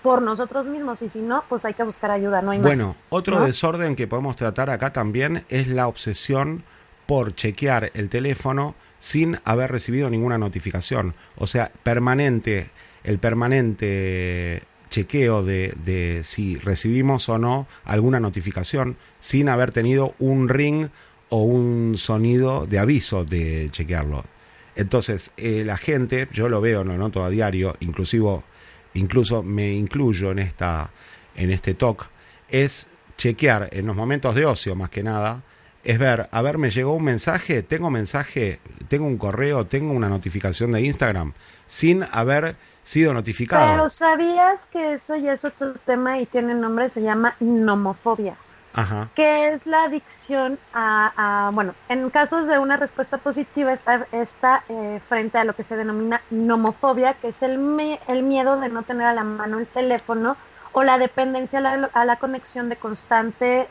[0.04, 3.42] por nosotros mismos y si no, pues hay que buscar ayuda, no hay Bueno, otro
[3.42, 6.64] desorden que podemos tratar acá también es la obsesión
[7.08, 11.16] por chequear el teléfono sin haber recibido ninguna notificación.
[11.38, 12.70] O sea, permanente,
[13.04, 20.48] el permanente chequeo de, de, si recibimos o no alguna notificación sin haber tenido un
[20.48, 20.88] ring
[21.30, 24.24] o un sonido de aviso de chequearlo.
[24.76, 28.42] Entonces, eh, la gente, yo lo veo, lo noto a diario, inclusive,
[28.94, 30.92] incluso me incluyo en, esta,
[31.36, 32.08] en este talk,
[32.48, 35.42] es chequear en los momentos de ocio más que nada,
[35.88, 40.10] es ver, a ver, me llegó un mensaje, tengo mensaje, tengo un correo, tengo una
[40.10, 41.32] notificación de Instagram,
[41.66, 43.72] sin haber sido notificado.
[43.72, 48.36] Pero sabías que eso ya es otro tema y tiene nombre, se llama nomofobia.
[48.74, 49.10] Ajá.
[49.16, 55.02] que es la adicción a, bueno, en casos de una respuesta positiva está, está eh,
[55.10, 57.54] frente a lo que se denomina nomofobia, que es el,
[58.08, 60.38] el miedo de no tener a la mano el teléfono
[60.74, 63.68] o la dependencia a la, a la conexión de constante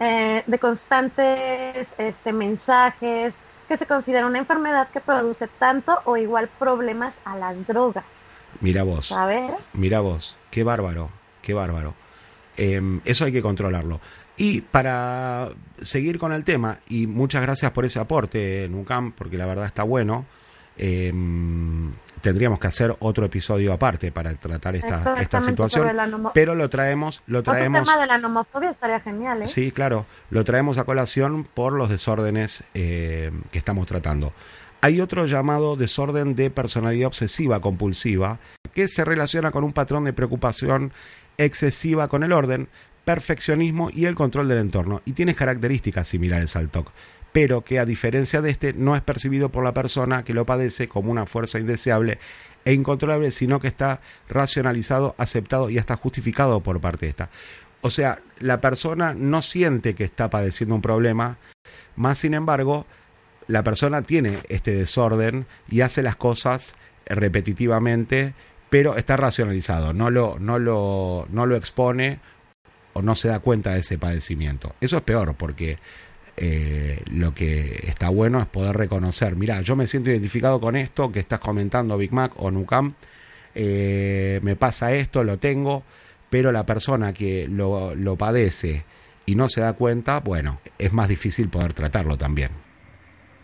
[0.00, 6.48] eh, de constantes este, mensajes, que se considera una enfermedad que produce tanto o igual
[6.58, 8.32] problemas a las drogas.
[8.60, 9.06] Mira vos.
[9.08, 9.52] ¿Sabes?
[9.74, 10.36] Mira vos.
[10.50, 11.10] Qué bárbaro,
[11.42, 11.94] qué bárbaro.
[12.56, 14.00] Em, eso hay que controlarlo.
[14.36, 15.50] Y para
[15.82, 19.82] seguir con el tema, y muchas gracias por ese aporte, Nucam, porque la verdad está
[19.82, 20.24] bueno.
[20.82, 21.12] Eh,
[22.22, 25.90] tendríamos que hacer otro episodio aparte para tratar esta, esta situación,
[26.32, 27.80] pero lo traemos, lo traemos.
[27.80, 29.46] El tema de la nomofobia estaría genial, ¿eh?
[29.46, 34.32] Sí, claro, lo traemos a colación por los desórdenes eh, que estamos tratando.
[34.80, 38.38] Hay otro llamado desorden de personalidad obsesiva compulsiva
[38.72, 40.94] que se relaciona con un patrón de preocupación
[41.36, 42.68] excesiva con el orden,
[43.04, 46.90] perfeccionismo y el control del entorno y tiene características similares al TOC
[47.32, 50.88] pero que a diferencia de este no es percibido por la persona que lo padece
[50.88, 52.18] como una fuerza indeseable
[52.64, 57.30] e incontrolable, sino que está racionalizado, aceptado y hasta justificado por parte de esta.
[57.82, 61.38] O sea, la persona no siente que está padeciendo un problema,
[61.96, 62.86] más sin embargo,
[63.46, 68.34] la persona tiene este desorden y hace las cosas repetitivamente,
[68.68, 72.20] pero está racionalizado, no lo, no lo, no lo expone
[72.92, 74.74] o no se da cuenta de ese padecimiento.
[74.80, 75.78] Eso es peor porque
[76.42, 81.12] eh, lo que está bueno es poder reconocer, mira, yo me siento identificado con esto
[81.12, 82.94] que estás comentando Big Mac o Nucam,
[83.54, 85.82] eh, me pasa esto, lo tengo,
[86.30, 88.84] pero la persona que lo, lo padece
[89.26, 92.48] y no se da cuenta, bueno, es más difícil poder tratarlo también.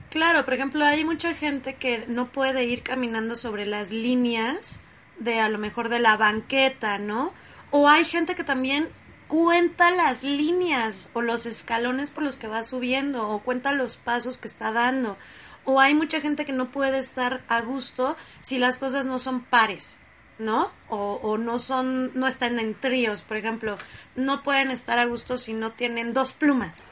[0.09, 4.81] Claro, por ejemplo, hay mucha gente que no puede ir caminando sobre las líneas
[5.19, 7.35] de a lo mejor de la banqueta, ¿no?
[7.71, 8.89] O hay gente que también
[9.29, 14.39] cuenta las líneas o los escalones por los que va subiendo o cuenta los pasos
[14.39, 15.17] que está dando.
[15.65, 19.41] O hay mucha gente que no puede estar a gusto si las cosas no son
[19.43, 19.99] pares,
[20.39, 20.71] ¿no?
[20.89, 23.77] O, o no son, no están en tríos, por ejemplo,
[24.15, 26.83] no pueden estar a gusto si no tienen dos plumas.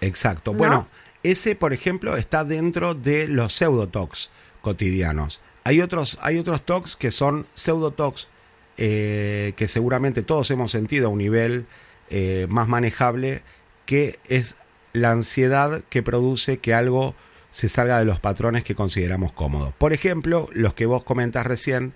[0.00, 0.52] exacto.
[0.52, 0.86] Bueno,
[1.22, 5.40] ese, por ejemplo, está dentro de los pseudotox cotidianos.
[5.64, 8.28] Hay otros, hay otros tox que son pseudotox
[8.76, 11.66] eh, que seguramente todos hemos sentido a un nivel
[12.10, 13.42] eh, más manejable,
[13.86, 14.56] que es
[14.92, 17.14] la ansiedad que produce que algo
[17.50, 19.74] se salga de los patrones que consideramos cómodos.
[19.74, 21.92] Por ejemplo, los que vos comentas recién,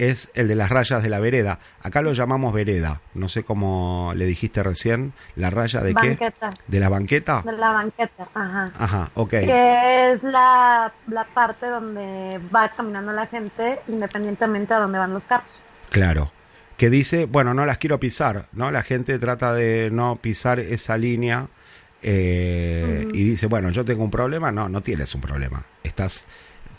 [0.00, 1.58] es el de las rayas de la vereda.
[1.82, 3.02] Acá lo llamamos vereda.
[3.12, 5.12] No sé cómo le dijiste recién.
[5.36, 6.50] ¿La raya de banqueta.
[6.50, 6.62] qué?
[6.68, 7.42] ¿De la banqueta?
[7.44, 8.72] De la banqueta, ajá.
[8.78, 9.30] Ajá, ok.
[9.30, 15.26] Que es la, la parte donde va caminando la gente independientemente a donde van los
[15.26, 15.52] carros.
[15.90, 16.32] Claro.
[16.76, 18.70] Que dice, bueno, no las quiero pisar, ¿no?
[18.70, 21.48] La gente trata de no pisar esa línea
[22.02, 24.50] eh, y dice, bueno, yo tengo un problema.
[24.50, 25.66] No, no tienes un problema.
[25.82, 26.26] Estás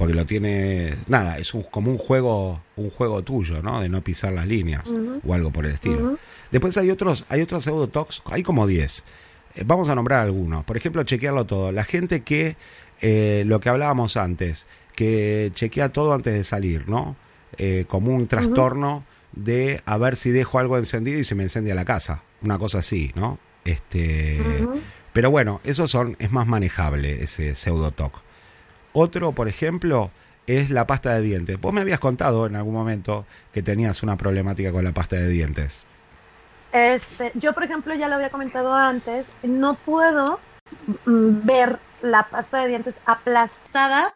[0.02, 4.02] porque lo tiene nada es un, como un juego un juego tuyo no de no
[4.02, 4.84] pisar las líneas
[5.24, 6.18] o algo por el estilo.
[6.50, 9.04] Después hay otros hay otros pseudotox hay como 10
[9.56, 11.72] eh, vamos a nombrar algunos por ejemplo chequearlo todo.
[11.72, 12.56] La gente que
[13.02, 17.16] eh, lo que hablábamos antes que chequea todo antes de salir no
[17.58, 21.74] eh, como un trastorno de a ver si dejo algo encendido y se me incendia
[21.74, 24.42] la casa una cosa así no este
[25.14, 28.22] pero bueno eso son es más manejable ese pseudotox
[28.94, 30.12] otro, por ejemplo,
[30.48, 31.60] es la pasta de dientes.
[31.60, 35.28] Vos me habías contado en algún momento que tenías una problemática con la pasta de
[35.30, 35.84] dientes.
[36.74, 40.40] Este, yo, por ejemplo, ya lo había comentado antes, no puedo
[41.06, 44.14] mm, ver la pasta de dientes aplastada.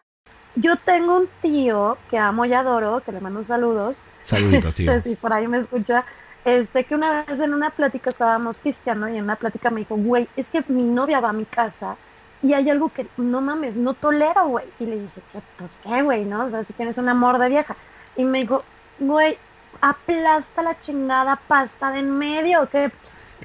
[0.56, 4.04] Yo tengo un tío que amo y adoro, que le mando saludos.
[4.24, 4.90] Saluditos, tío.
[4.92, 6.04] Este, si por ahí me escucha,
[6.46, 9.96] este, que una vez en una plática estábamos pisteando y en una plática me dijo,
[9.96, 11.96] güey, es que mi novia va a mi casa
[12.42, 14.66] y hay algo que no mames, no tolero, güey.
[14.78, 15.40] Y le dije, ¿qué?
[15.58, 16.44] Pues qué, güey, ¿no?
[16.44, 17.76] O sea, si tienes un amor de vieja.
[18.16, 18.62] Y me dijo,
[18.98, 19.36] güey,
[19.80, 22.68] aplasta la chingada pasta de en medio.
[22.70, 22.90] ¿Qué,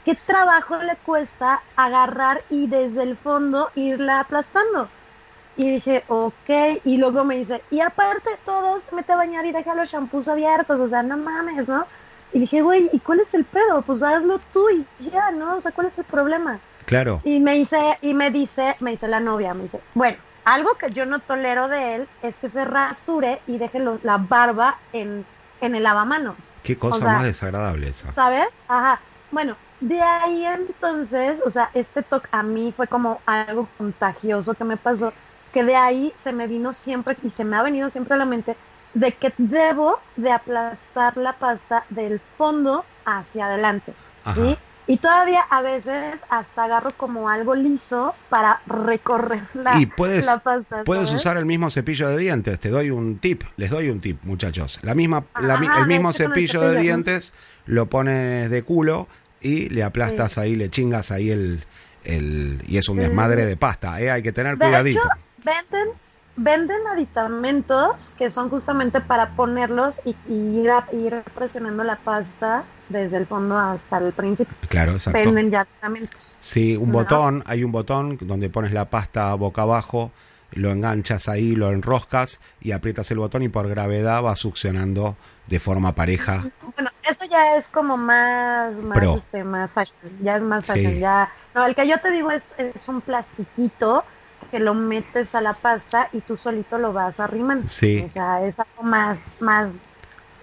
[0.05, 4.87] ¿Qué trabajo le cuesta agarrar y desde el fondo irla aplastando?
[5.61, 6.81] Y dije, ok.
[6.85, 10.79] Y luego me dice, y aparte todos, mete a bañar y deja los shampoos abiertos.
[10.79, 11.85] O sea, no mames, ¿no?
[12.33, 13.83] Y dije, güey, ¿y cuál es el pedo?
[13.83, 15.57] Pues hazlo tú y ya, ¿no?
[15.57, 16.59] O sea, ¿cuál es el problema?
[16.85, 17.21] Claro.
[17.23, 20.89] Y me dice, y me dice, me dice la novia, me dice, bueno, algo que
[20.89, 25.25] yo no tolero de él es que se rasure y deje la barba en,
[25.61, 26.37] en el lavamanos.
[26.63, 28.11] Qué cosa más desagradable esa.
[28.11, 28.63] ¿Sabes?
[28.67, 28.99] Ajá.
[29.29, 34.63] Bueno, de ahí entonces, o sea, este toque a mí fue como algo contagioso que
[34.63, 35.13] me pasó,
[35.53, 38.25] que de ahí se me vino siempre y se me ha venido siempre a la
[38.25, 38.55] mente
[38.93, 43.93] de que debo de aplastar la pasta del fondo hacia adelante,
[44.33, 44.57] ¿sí?
[44.87, 50.83] Y todavía a veces hasta agarro como algo liso para recorrer la, y puedes, pasta.
[50.83, 52.59] Puedes usar el mismo cepillo de dientes.
[52.59, 54.79] Te doy un tip, les doy un tip, muchachos.
[54.81, 57.31] La misma, el mismo cepillo, de dientes
[57.65, 59.07] lo pones de culo
[59.39, 61.63] y le aplastas ahí, le chingas ahí el,
[62.03, 64.01] el y es un desmadre de pasta.
[64.01, 64.11] ¿eh?
[64.11, 65.07] Hay que tener cuidadito.
[65.43, 65.89] Venden
[66.35, 73.25] venden aditamentos que son justamente para ponerlos y, ir, ir, presionando la pasta desde el
[73.25, 74.55] fondo hasta el principio.
[74.69, 75.19] Claro, exacto.
[75.19, 76.35] Venden ya aditamentos.
[76.39, 80.11] Sí, un botón, hay un botón donde pones la pasta boca abajo,
[80.51, 85.15] lo enganchas ahí, lo enroscas y aprietas el botón y por gravedad va succionando
[85.47, 86.45] de forma pareja.
[86.75, 91.29] Bueno, eso ya es como más, más, este, más fashion, ya es más fashion, ya.
[91.53, 94.03] No, el que yo te digo es, es un plastiquito
[94.51, 97.67] que lo metes a la pasta y tú solito lo vas arrimando.
[97.69, 98.03] Sí.
[98.05, 99.71] O sea, es algo más, más,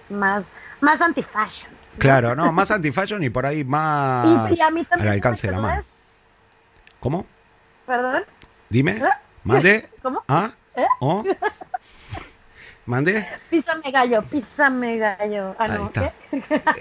[0.09, 1.71] más, más anti-fashion.
[1.99, 5.53] Claro, no, más anti-fashion y por ahí más y, a mí también al alcance de
[5.53, 5.81] la mano.
[6.99, 7.25] ¿Cómo?
[7.85, 8.23] ¿Perdón?
[8.69, 8.97] Dime.
[8.97, 9.09] ¿Eh?
[9.43, 9.89] ¿Mande?
[10.01, 10.23] ¿Cómo?
[10.27, 10.51] ¿Ah?
[10.75, 10.85] ¿Eh?
[10.99, 11.23] ¿Oh?
[12.85, 13.23] ¿Mande?
[13.51, 15.55] Písame gallo, písame gallo.
[15.59, 16.13] Ah, no, está.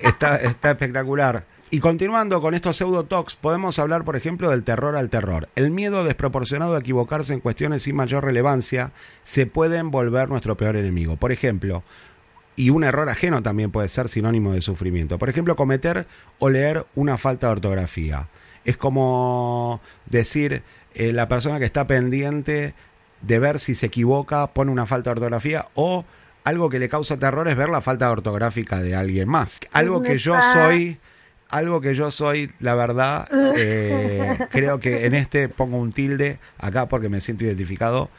[0.02, 0.36] está.
[0.36, 1.44] Está espectacular.
[1.70, 5.50] Y continuando con estos pseudotox, podemos hablar, por ejemplo, del terror al terror.
[5.54, 8.92] El miedo desproporcionado a equivocarse en cuestiones sin mayor relevancia
[9.24, 11.16] se pueden volver nuestro peor enemigo.
[11.16, 11.83] Por ejemplo,
[12.57, 15.18] y un error ajeno también puede ser sinónimo de sufrimiento.
[15.18, 16.07] Por ejemplo, cometer
[16.38, 18.28] o leer una falta de ortografía.
[18.64, 20.62] Es como decir,
[20.94, 22.72] eh, la persona que está pendiente
[23.20, 26.07] de ver si se equivoca pone una falta de ortografía o
[26.44, 29.61] algo que le causa terror es ver la falta ortográfica de alguien más.
[29.72, 30.98] Algo que yo soy
[31.50, 36.87] algo que yo soy, la verdad, eh, creo que en este pongo un tilde acá
[36.87, 38.11] porque me siento identificado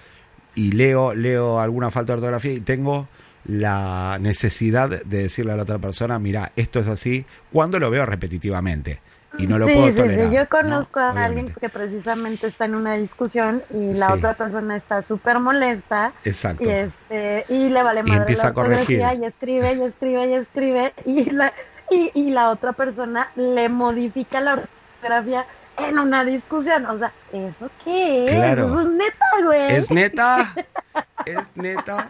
[0.56, 3.08] y leo, leo alguna falta de ortografía y tengo
[3.46, 8.06] la necesidad de decirle a la otra persona, mira, esto es así, cuando lo veo
[8.06, 9.00] repetitivamente.
[9.38, 10.30] Y no lo puedo tolerar.
[10.30, 14.76] Sí, yo conozco a alguien que precisamente está en una discusión y la otra persona
[14.76, 16.14] está súper molesta.
[16.26, 16.64] Exacto.
[16.64, 19.04] Y, este, y le vale madre y empieza a corregir.
[19.20, 20.94] Y escribe, y escribe, y escribe.
[21.06, 21.54] Y la,
[21.90, 25.46] y, y la otra persona le modifica la ortografía
[25.78, 26.86] en una discusión.
[26.86, 28.32] O sea, ¿eso qué es?
[28.32, 29.76] Eso es neta, güey.
[29.76, 30.54] Es neta.
[31.26, 32.10] es neta.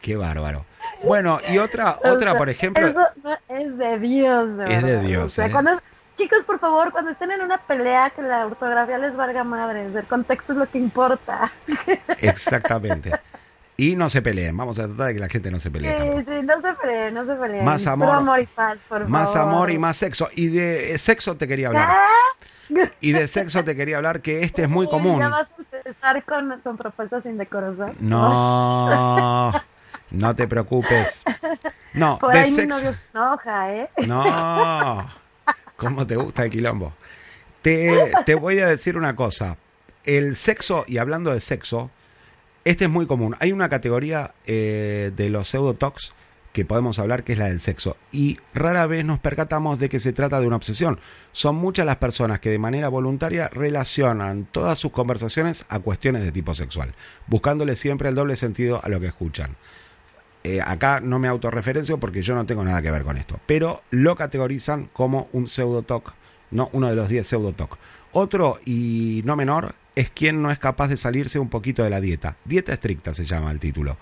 [0.00, 0.64] Qué bárbaro.
[1.04, 2.86] Bueno, y otra, otra, por ejemplo.
[2.86, 3.06] Eso
[3.48, 5.24] es de Dios, de Es de Dios.
[5.24, 5.50] O sea, ¿eh?
[5.50, 5.72] cuando,
[6.16, 9.94] chicos, por favor, cuando estén en una pelea, que la ortografía les valga madres.
[9.94, 11.52] El contexto es lo que importa.
[12.20, 13.12] Exactamente.
[13.80, 16.18] Y no se peleen, vamos a tratar de que la gente no se pelee.
[16.18, 17.64] Sí, sí, no se peleen, no se peleen.
[17.64, 18.10] Más amor.
[18.10, 20.28] amor y paz, por más amor y más sexo.
[20.36, 21.96] Y de sexo te quería hablar.
[23.00, 25.18] Y de sexo te quería hablar que este es muy Sí, común.
[25.18, 27.92] ¿Ya vas a empezar con, con propuestas indecorosas?
[28.00, 29.50] No,
[30.10, 31.24] no te preocupes.
[31.94, 32.76] No, Por de ahí mi sexo.
[32.76, 33.90] novio se enoja, ¿eh?
[34.06, 35.08] No,
[35.76, 36.92] ¿cómo te gusta el quilombo?
[37.62, 39.56] Te, te voy a decir una cosa.
[40.04, 41.90] El sexo, y hablando de sexo,
[42.64, 43.36] este es muy común.
[43.40, 46.12] Hay una categoría eh, de los pseudotox
[46.52, 47.96] que podemos hablar que es la del sexo.
[48.12, 50.98] Y rara vez nos percatamos de que se trata de una obsesión.
[51.32, 56.32] Son muchas las personas que de manera voluntaria relacionan todas sus conversaciones a cuestiones de
[56.32, 56.94] tipo sexual,
[57.26, 59.56] buscándole siempre el doble sentido a lo que escuchan.
[60.42, 63.82] Eh, acá no me autorreferencio porque yo no tengo nada que ver con esto, pero
[63.90, 66.14] lo categorizan como un pseudotoc,
[66.50, 67.76] no uno de los 10 pseudotoc.
[68.12, 72.00] Otro y no menor es quien no es capaz de salirse un poquito de la
[72.00, 72.36] dieta.
[72.44, 73.96] Dieta estricta se llama el título.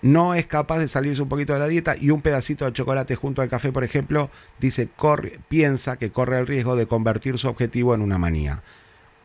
[0.00, 3.16] No es capaz de salirse un poquito de la dieta y un pedacito de chocolate
[3.16, 4.30] junto al café, por ejemplo,
[4.60, 8.62] dice, corre, piensa que corre el riesgo de convertir su objetivo en una manía.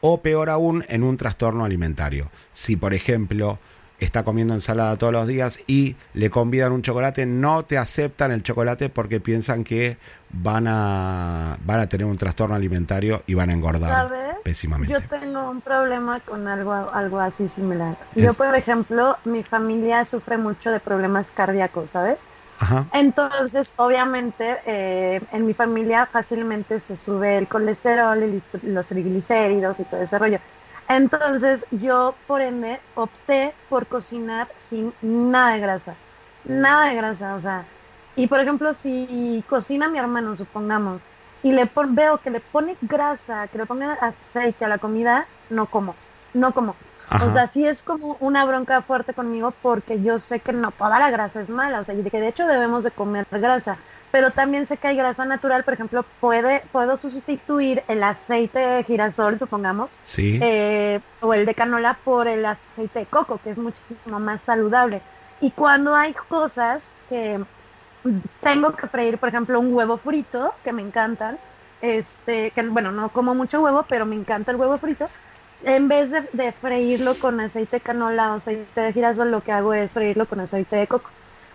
[0.02, 2.32] O peor aún, en un trastorno alimentario.
[2.52, 3.60] Si, por ejemplo,
[4.04, 8.44] está comiendo ensalada todos los días y le convidan un chocolate, no te aceptan el
[8.44, 9.98] chocolate porque piensan que
[10.30, 14.36] van a, van a tener un trastorno alimentario y van a engordar ¿Sabes?
[14.44, 14.94] pésimamente.
[14.94, 17.96] Yo tengo un problema con algo, algo así similar.
[18.16, 22.20] Yo, por ejemplo, mi familia sufre mucho de problemas cardíacos, ¿sabes?
[22.60, 22.86] Ajá.
[22.94, 29.84] Entonces, obviamente, eh, en mi familia fácilmente se sube el colesterol y los triglicéridos y
[29.84, 30.40] todo ese rollo.
[30.88, 36.02] Entonces, yo, por ende, opté por cocinar sin nada de grasa.
[36.44, 37.70] Nada de grasa, o sea.
[38.16, 41.10] Y, por ejemplo, si cocina mi hermano, supongamos,
[41.42, 45.30] y le pon- veo que le pone grasa, que le pone aceite a la comida,
[45.50, 46.04] no como.
[46.34, 46.80] No como.
[47.08, 47.18] Ajá.
[47.18, 51.00] O sea, sí es como una bronca fuerte conmigo porque yo sé que no toda
[51.00, 53.80] la grasa es mala, o sea, y de que de hecho debemos de comer grasa,
[54.14, 58.84] pero también sé que hay grasa natural, por ejemplo, puede, puedo sustituir el aceite de
[58.84, 60.38] girasol, supongamos, Sí.
[60.40, 65.02] eh, o el de canola por el aceite de coco, que es muchísimo más saludable.
[65.42, 67.44] Y cuando hay cosas que
[68.42, 71.40] tengo que freír, por ejemplo, un huevo frito, que me encantan,
[71.82, 75.08] este, que bueno, no como mucho huevo, pero me encanta el huevo frito.
[75.64, 79.54] En vez de, de freírlo con aceite de canola o aceite de girasol, lo que
[79.54, 81.10] hago es freírlo con aceite de coco.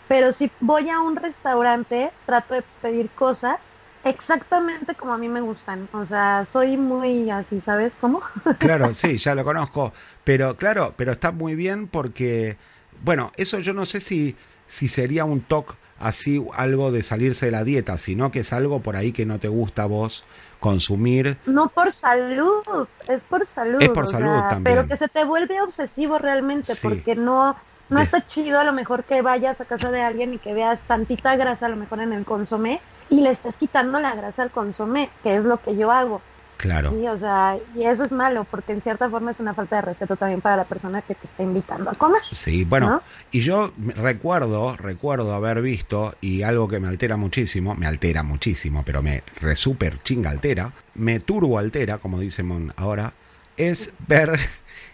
[0.09, 3.73] Pero si voy a un restaurante, trato de pedir cosas
[4.05, 5.89] exactamente como a mí me gustan.
[5.93, 8.23] O sea, soy muy así, ¿sabes cómo?
[8.59, 9.93] Claro, sí, ya lo conozco.
[10.25, 12.57] Pero claro, pero está muy bien porque,
[13.05, 14.37] bueno, eso yo no sé si,
[14.67, 18.81] si sería un toque así, algo de salirse de la dieta, sino que es algo
[18.81, 20.25] por ahí que no te gusta a vos
[20.61, 21.37] consumir.
[21.47, 23.83] No por salud, es por salud.
[23.83, 24.77] Es por o salud sea, también.
[24.77, 26.81] Pero que se te vuelve obsesivo realmente, Sí.
[26.83, 27.57] porque no,
[27.89, 30.83] no está chido a lo mejor que vayas a casa de alguien y que veas
[30.83, 32.81] tantita grasa a lo mejor en el consomé
[33.11, 36.21] y le estés quitando la grasa al consomé, que es lo que yo hago.
[36.59, 36.91] Claro.
[36.91, 39.83] Sí, o sea, y eso es malo, porque en cierta forma es una falta de
[39.83, 42.21] respeto también para la persona que te está invitando a comer.
[42.33, 43.03] Sí, bueno, ¿No?
[43.31, 48.83] y yo recuerdo, recuerdo haber visto, y algo que me altera muchísimo, me altera muchísimo,
[48.85, 53.13] pero me re super chinga altera, me turbo altera, como dicen ahora,
[53.57, 54.41] es ver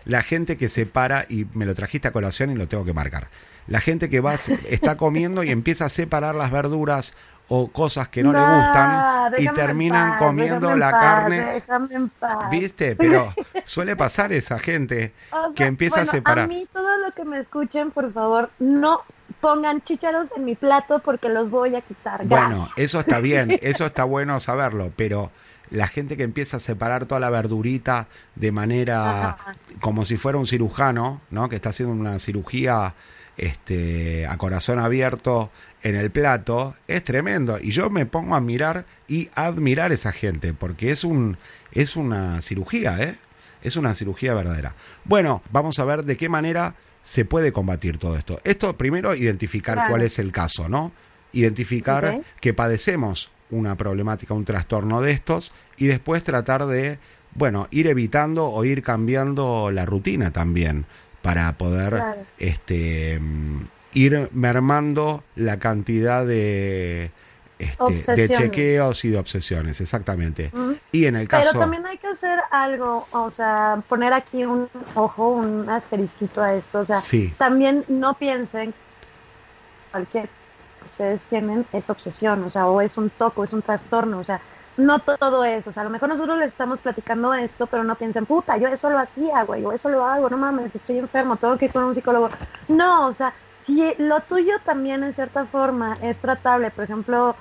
[0.05, 2.93] la gente que se para, y me lo trajiste a colación y lo tengo que
[2.93, 3.29] marcar.
[3.67, 7.15] La gente que va, está comiendo y empieza a separar las verduras
[7.49, 11.41] o cosas que no, le gustan y terminan paz, comiendo la paz, carne.
[11.41, 12.51] déjame en paz.
[12.51, 12.97] ¿Viste?
[12.97, 16.45] Pero suele pasar esa gente O que empieza bueno, a separar.
[16.45, 19.03] A mí, todo lo que me escuchen, por favor, no
[19.41, 22.25] pongan chícharos en mi plato porque los voy a quitar.
[22.25, 25.31] Bueno, eso está bien, eso está bueno saberlo, pero
[25.75, 29.57] la gente que empieza a separar toda la verdurita de manera Ajá.
[29.81, 31.49] como si fuera un cirujano, ¿no?
[31.49, 32.95] Que está haciendo una cirugía
[33.37, 35.51] este a corazón abierto
[35.83, 40.13] en el plato, es tremendo y yo me pongo a mirar y a admirar esa
[40.13, 41.37] gente porque es un
[41.73, 43.17] es una cirugía, ¿eh?
[43.63, 44.75] Es una cirugía verdadera.
[45.05, 48.41] Bueno, vamos a ver de qué manera se puede combatir todo esto.
[48.45, 49.91] Esto primero identificar Claro.
[49.91, 50.93] cuál es el caso, ¿no?
[51.33, 56.99] Identificar que padecemos una problemática, un trastorno de estos y después tratar de,
[57.35, 60.87] bueno, ir evitando o ir cambiando la rutina también
[61.23, 62.21] para poder Claro.
[62.39, 63.21] este
[63.93, 67.13] ir mermando la cantidad de
[67.61, 70.51] este, de chequeos y de obsesiones, exactamente.
[70.91, 74.69] Y en el Pero caso también hay que hacer algo, o sea, poner aquí un
[74.97, 76.81] ojo, un asterisquito a esto.
[76.81, 77.33] O sea, Sí.
[77.39, 78.75] también no piensen
[79.93, 80.29] cualquier
[80.95, 84.41] ustedes tienen es obsesión, o sea, o es un toco, es un trastorno, o sea,
[84.77, 87.97] no todo eso, o sea, a lo mejor nosotros le estamos platicando esto, pero no
[87.97, 91.37] piensen, puta, yo eso lo hacía, güey, o eso lo hago, no mames, estoy enfermo,
[91.37, 92.31] tengo que ir con un psicólogo.
[92.69, 97.35] No, o sea, si lo tuyo también en cierta forma es tratable, por ejemplo,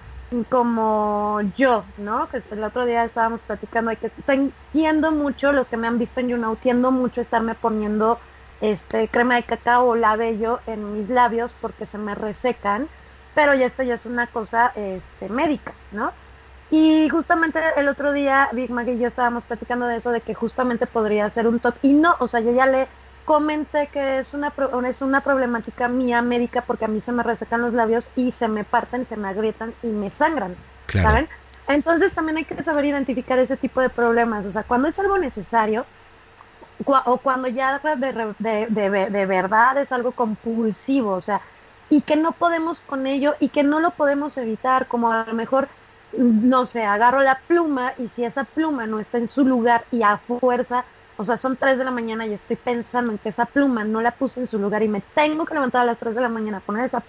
[0.49, 2.27] como yo, ¿no?
[2.29, 6.19] Que el otro día estábamos platicando de que entiendo mucho, los que me han visto
[6.19, 8.19] en YouNow, tiendo mucho estarme poniendo
[8.61, 12.87] este crema de cacao o labello en mis labios porque se me resecan,
[13.35, 16.11] pero ya esto ya es una cosa este médica, ¿no?
[16.69, 20.33] Y justamente el otro día Big Mac y yo estábamos platicando de eso, de que
[20.33, 21.75] justamente podría ser un top.
[21.83, 22.87] Y no, o sea, yo ya le
[23.25, 24.51] comenté que es una,
[24.87, 28.47] es una problemática mía médica porque a mí se me resecan los labios y se
[28.47, 30.55] me parten, se me agrietan y me sangran,
[30.91, 31.29] ¿saben?
[31.67, 35.17] Entonces también hay que saber identificar ese tipo de problemas, o sea, cuando es algo
[35.17, 35.85] necesario
[36.85, 41.41] o cuando ya de, de, de, de verdad es algo compulsivo, o sea,
[41.93, 45.33] y que no podemos con ello y que no lo podemos evitar, como a lo
[45.33, 45.67] mejor
[46.17, 50.03] no sé, agarro la pluma y si esa pluma no está en su lugar y
[50.03, 50.85] a fuerza
[51.17, 54.01] o sea, son 3 de la mañana y estoy pensando en que esa pluma no
[54.01, 56.29] la puse en su lugar y me tengo que levantar a las 3 de la
[56.29, 57.03] mañana a poner esa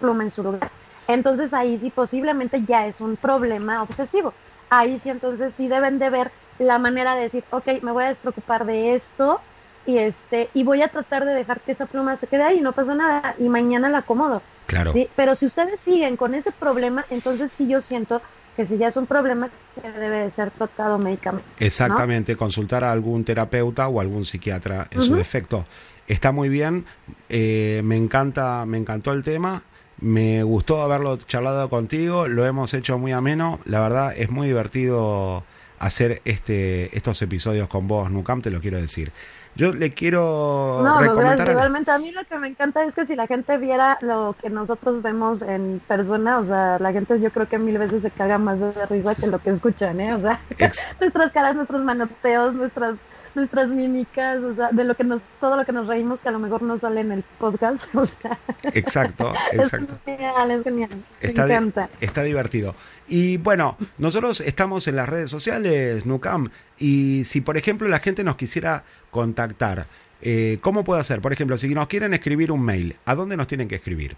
[0.00, 0.70] pluma en su lugar.
[1.06, 4.34] Entonces ahí sí posiblemente ya es un problema obsesivo.
[4.70, 8.08] Ahí sí entonces sí deben de ver la manera de decir, ok, me voy a
[8.08, 9.40] despreocupar de esto
[9.86, 12.72] y este y voy a tratar de dejar que esa pluma se quede ahí, no
[12.72, 14.42] pasa nada y mañana la acomodo.
[14.66, 14.92] Claro.
[14.92, 15.08] ¿sí?
[15.14, 18.22] Pero si ustedes siguen con ese problema, entonces sí yo siento
[18.56, 21.48] que si ya es un problema que debe de ser tratado médicamente.
[21.58, 25.66] Exactamente, consultar a algún terapeuta o algún psiquiatra en su defecto.
[26.06, 26.84] Está muy bien,
[27.28, 29.62] eh, me encanta, me encantó el tema,
[30.00, 35.44] me gustó haberlo charlado contigo, lo hemos hecho muy ameno, la verdad es muy divertido
[35.78, 39.12] hacer este estos episodios con vos, Nucam, te lo quiero decir.
[39.56, 40.80] Yo le quiero.
[40.82, 41.48] No, pues gracias.
[41.48, 44.50] Igualmente, a mí lo que me encanta es que si la gente viera lo que
[44.50, 48.36] nosotros vemos en persona, o sea, la gente yo creo que mil veces se caga
[48.38, 50.12] más de risa que lo que escuchan, ¿eh?
[50.14, 50.40] O sea,
[51.00, 52.96] nuestras caras, nuestros manoteos, nuestras
[53.34, 56.32] nuestras mímicas, o sea, de lo que nos, todo lo que nos reímos que a
[56.32, 58.38] lo mejor no sale en el podcast, o sea.
[58.72, 59.98] Exacto, exacto.
[60.06, 60.90] Es genial, es genial.
[61.20, 61.88] Está, me encanta.
[62.00, 62.74] está divertido.
[63.08, 68.24] Y bueno, nosotros estamos en las redes sociales, Nucam, y si por ejemplo la gente
[68.24, 69.86] nos quisiera contactar,
[70.22, 71.20] eh, ¿cómo puede hacer?
[71.20, 74.16] Por ejemplo, si nos quieren escribir un mail, ¿a dónde nos tienen que escribir?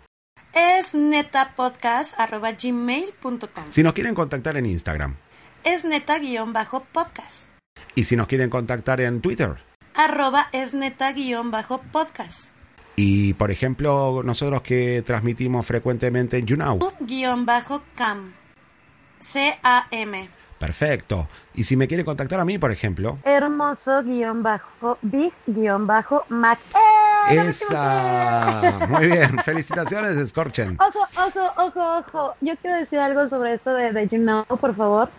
[0.53, 3.65] Es netapodcast.gmail.com.
[3.71, 5.17] Si nos quieren contactar en Instagram.
[5.65, 7.56] Es neta-podcast.
[7.97, 9.57] Y si nos quieren contactar en Twitter.
[9.95, 12.55] Arroba es neta-podcast.
[12.95, 16.79] Y por ejemplo, nosotros que transmitimos frecuentemente en YouNow.
[17.01, 18.35] Guión-cam.
[19.19, 20.29] C-A-M.
[20.59, 21.29] Perfecto.
[21.55, 23.19] Y si me quiere contactar a mí, por ejemplo.
[23.25, 26.59] Hermoso guion bajo, big guion bajo, mac.
[27.31, 28.87] Esa.
[28.89, 29.39] Muy bien.
[29.41, 30.79] Felicitaciones, Scorchen.
[30.81, 32.35] Ojo, ojo, ojo, ojo.
[32.41, 35.11] Yo quiero decir algo sobre esto de, de YouNow, por favor.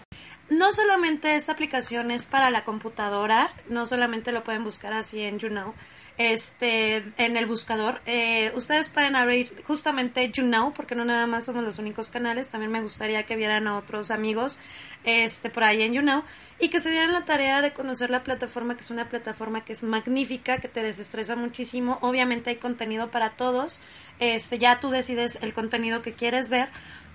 [0.50, 5.40] No solamente esta aplicación es para la computadora, no solamente lo pueden buscar así en
[5.40, 5.74] YouNow,
[6.18, 8.02] este, en el buscador.
[8.06, 12.48] Eh, ustedes pueden abrir justamente YouNow, porque no nada más somos los únicos canales.
[12.48, 14.60] También me gustaría que vieran a otros amigos,
[15.04, 16.24] este, por ahí en YouNow,
[16.60, 19.74] y que se dieran la tarea de conocer la plataforma, que es una plataforma que
[19.74, 22.00] es magnífica, que te desestresa muchísimo.
[22.02, 23.80] Obviamente hay contenido para todos.
[24.20, 26.70] Este, ya tú decides el contenido que quieres ver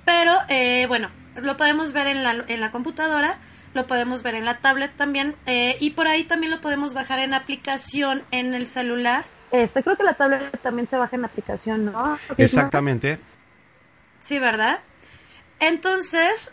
[0.04, 3.38] pero eh, bueno, lo podemos ver en la, en la computadora,
[3.74, 7.18] lo podemos ver en la tablet también eh, y por ahí también lo podemos bajar
[7.18, 9.24] en aplicación en el celular.
[9.50, 12.18] Este, creo que la tablet también se baja en aplicación, ¿no?
[12.38, 13.18] Exactamente.
[14.20, 14.80] Sí, ¿verdad?
[15.60, 16.52] Entonces,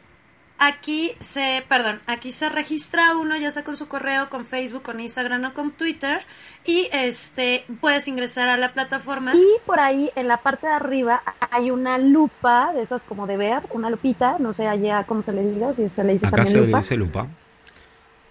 [0.60, 5.00] aquí se, perdón, aquí se registra uno, ya sea con su correo, con Facebook, con
[5.00, 6.22] Instagram o con Twitter,
[6.66, 9.34] y este puedes ingresar a la plataforma.
[9.34, 13.38] Y por ahí en la parte de arriba hay una lupa, de esas como de
[13.38, 16.44] ver, una lupita, no sé allá cómo se le diga, si se le dice Acá
[16.44, 16.78] también se lupa.
[16.78, 17.28] le dice lupa.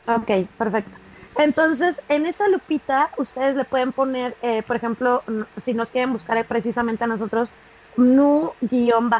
[0.07, 0.99] Ok, perfecto.
[1.39, 5.23] Entonces, en esa lupita, ustedes le pueden poner, eh, por ejemplo,
[5.59, 7.49] si nos quieren buscar precisamente a nosotros,
[7.97, 9.11] nu-cam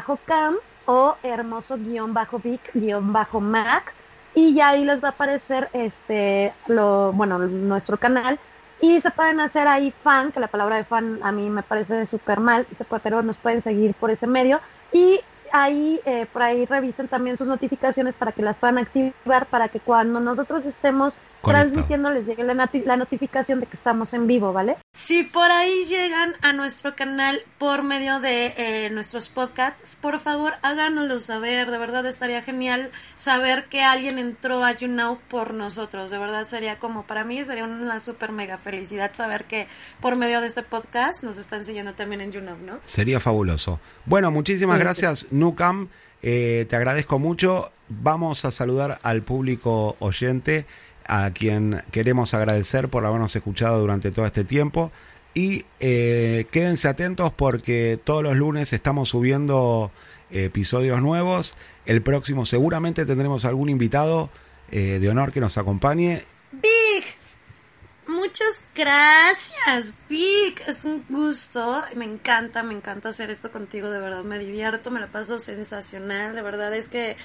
[0.89, 3.93] o hermoso-vic-mac
[4.33, 8.39] y ya ahí les va a aparecer este lo bueno nuestro canal.
[8.81, 12.07] Y se pueden hacer ahí fan que la palabra de fan a mí me parece
[12.07, 14.61] súper mal se puede, pero nos pueden seguir por ese medio.
[14.91, 15.19] Y
[15.51, 19.79] ahí eh, por ahí revisen también sus notificaciones para que las puedan activar para que
[19.79, 21.69] cuando nosotros estemos Conectado.
[21.71, 24.75] transmitiendo les llegue la, noti- la notificación de que estamos en vivo, ¿vale?
[24.93, 30.53] Si por ahí llegan a nuestro canal por medio de eh, nuestros podcasts, por favor
[30.61, 31.71] háganoslo saber.
[31.71, 36.11] De verdad estaría genial saber que alguien entró a YouNow por nosotros.
[36.11, 39.67] De verdad sería como para mí sería una super mega felicidad saber que
[40.01, 42.79] por medio de este podcast nos están siguiendo también en YouNow, ¿no?
[42.85, 43.79] Sería fabuloso.
[44.05, 44.83] Bueno, muchísimas Sí, sí.
[44.83, 45.87] gracias, Nucam.
[46.21, 47.71] Eh, te agradezco mucho.
[47.87, 50.65] vamos a saludar al público oyente,
[51.09, 54.91] a quien queremos agradecer por habernos escuchado durante todo este tiempo.
[55.33, 59.91] Y eh, quédense atentos porque todos los lunes estamos subiendo
[60.31, 61.55] episodios nuevos.
[61.85, 64.29] El próximo seguramente tendremos algún invitado
[64.71, 66.23] eh, de honor que nos acompañe.
[66.51, 67.03] Big,
[68.09, 70.61] muchas gracias, Vic.
[70.67, 71.81] Es un gusto.
[71.95, 73.89] Me encanta, me encanta hacer esto contigo.
[73.89, 76.35] De verdad, me divierto, me la paso sensacional.
[76.35, 77.15] De verdad es que,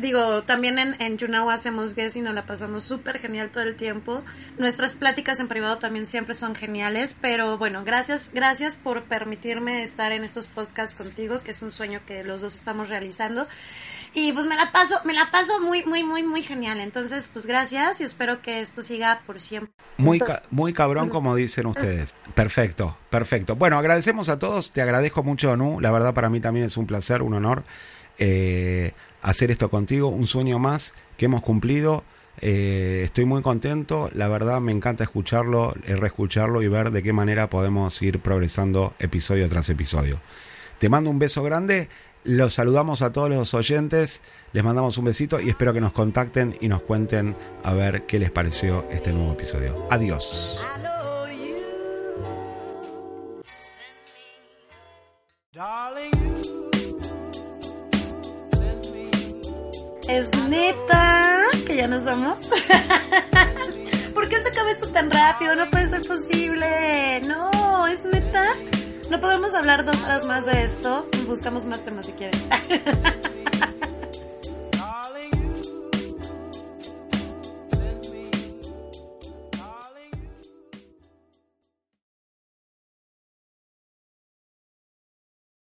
[0.00, 3.76] digo, también en, en YouNow hacemos guest y nos la pasamos súper genial todo el
[3.76, 4.22] tiempo.
[4.58, 7.16] Nuestras pláticas en privado también siempre son geniales.
[7.20, 12.00] Pero bueno, gracias, gracias por permitirme estar en estos podcasts contigo, que es un sueño
[12.06, 13.46] que los dos estamos realizando.
[14.14, 16.78] Y pues me la paso, me la paso muy, muy, muy, muy genial.
[16.78, 19.72] Entonces, pues gracias y espero que esto siga por siempre.
[19.96, 22.14] Muy, muy cabrón, como dicen ustedes.
[22.34, 23.56] Perfecto, perfecto.
[23.56, 24.70] Bueno, agradecemos a todos.
[24.70, 25.80] Te agradezco mucho, Nu.
[25.80, 27.64] La verdad, para mí también es un placer, un honor
[28.18, 30.08] eh, hacer esto contigo.
[30.08, 32.04] Un sueño más que hemos cumplido.
[32.40, 37.12] Eh, estoy muy contento, la verdad me encanta escucharlo, eh, reescucharlo y ver de qué
[37.12, 40.20] manera podemos ir progresando episodio tras episodio.
[40.78, 41.88] Te mando un beso grande
[42.24, 44.22] los saludamos a todos los oyentes,
[44.52, 48.18] les mandamos un besito y espero que nos contacten y nos cuenten a ver qué
[48.18, 49.86] les pareció este nuevo episodio.
[49.90, 50.58] Adiós.
[60.08, 62.48] Es neta que ya nos vamos.
[64.14, 65.54] ¿Por qué se acaba esto tan rápido?
[65.56, 67.20] No puede ser posible.
[67.26, 68.44] No, es neta.
[69.10, 71.06] No podemos hablar dos horas más de esto.
[71.26, 72.40] Buscamos más temas si quieren.